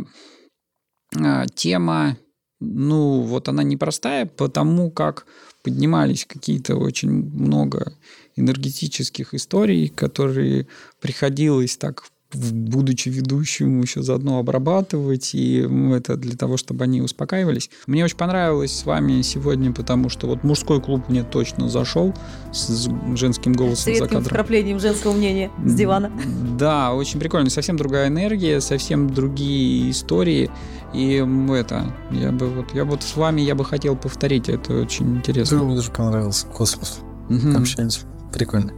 а, 1.19 1.47
тема, 1.47 2.17
ну 2.61 3.23
вот 3.23 3.49
она 3.49 3.63
непростая, 3.63 4.27
потому 4.27 4.91
как 4.91 5.27
поднимались 5.63 6.27
какие-то 6.27 6.77
очень 6.77 7.11
много 7.11 7.95
энергетических 8.37 9.35
историй, 9.35 9.89
которые 9.89 10.67
приходилось 11.01 11.77
так 11.77 12.05
будучи 12.35 13.09
ведущим, 13.09 13.81
еще 13.81 14.03
заодно 14.03 14.39
обрабатывать, 14.39 15.35
и 15.35 15.67
это 15.93 16.17
для 16.17 16.37
того, 16.37 16.57
чтобы 16.57 16.85
они 16.85 17.01
успокаивались. 17.03 17.71
Мне 17.87 18.05
очень 18.05 18.17
понравилось 18.17 18.73
с 18.77 18.85
вами 18.85 19.23
сегодня, 19.23 19.73
потому 19.73 20.09
что 20.09 20.27
вот 20.27 20.45
мужской 20.45 20.81
клуб 20.81 21.09
мне 21.09 21.23
точно 21.23 21.69
зашел 21.69 22.15
с 22.53 22.89
женским 23.15 23.53
голосом 23.53 23.95
с 23.95 23.99
за 23.99 24.05
кадром. 24.05 24.25
вкраплением 24.25 24.81
женского 24.81 25.13
мнения 25.13 25.51
с 25.65 25.75
дивана. 25.75 26.11
Да, 26.59 26.93
очень 26.95 27.21
прикольно. 27.21 27.51
Совсем 27.51 27.77
другая 27.77 28.09
энергия, 28.09 28.61
совсем 28.61 29.11
другие 29.11 29.91
истории. 29.91 30.51
И 30.95 31.25
это, 31.51 31.95
я 32.11 32.33
бы 32.33 32.49
вот, 32.49 32.75
я 32.75 32.85
вот 32.85 33.03
с 33.03 33.17
вами 33.17 33.41
я 33.41 33.55
бы 33.55 33.65
хотел 33.65 33.97
повторить, 33.97 34.49
это 34.49 34.75
очень 34.83 35.17
интересно. 35.17 35.63
Мне 35.63 35.77
даже 35.77 35.91
понравился 35.91 36.47
космос. 36.47 37.01
Угу. 37.31 37.59
Общаемся. 37.59 38.01
Прикольно. 38.33 38.73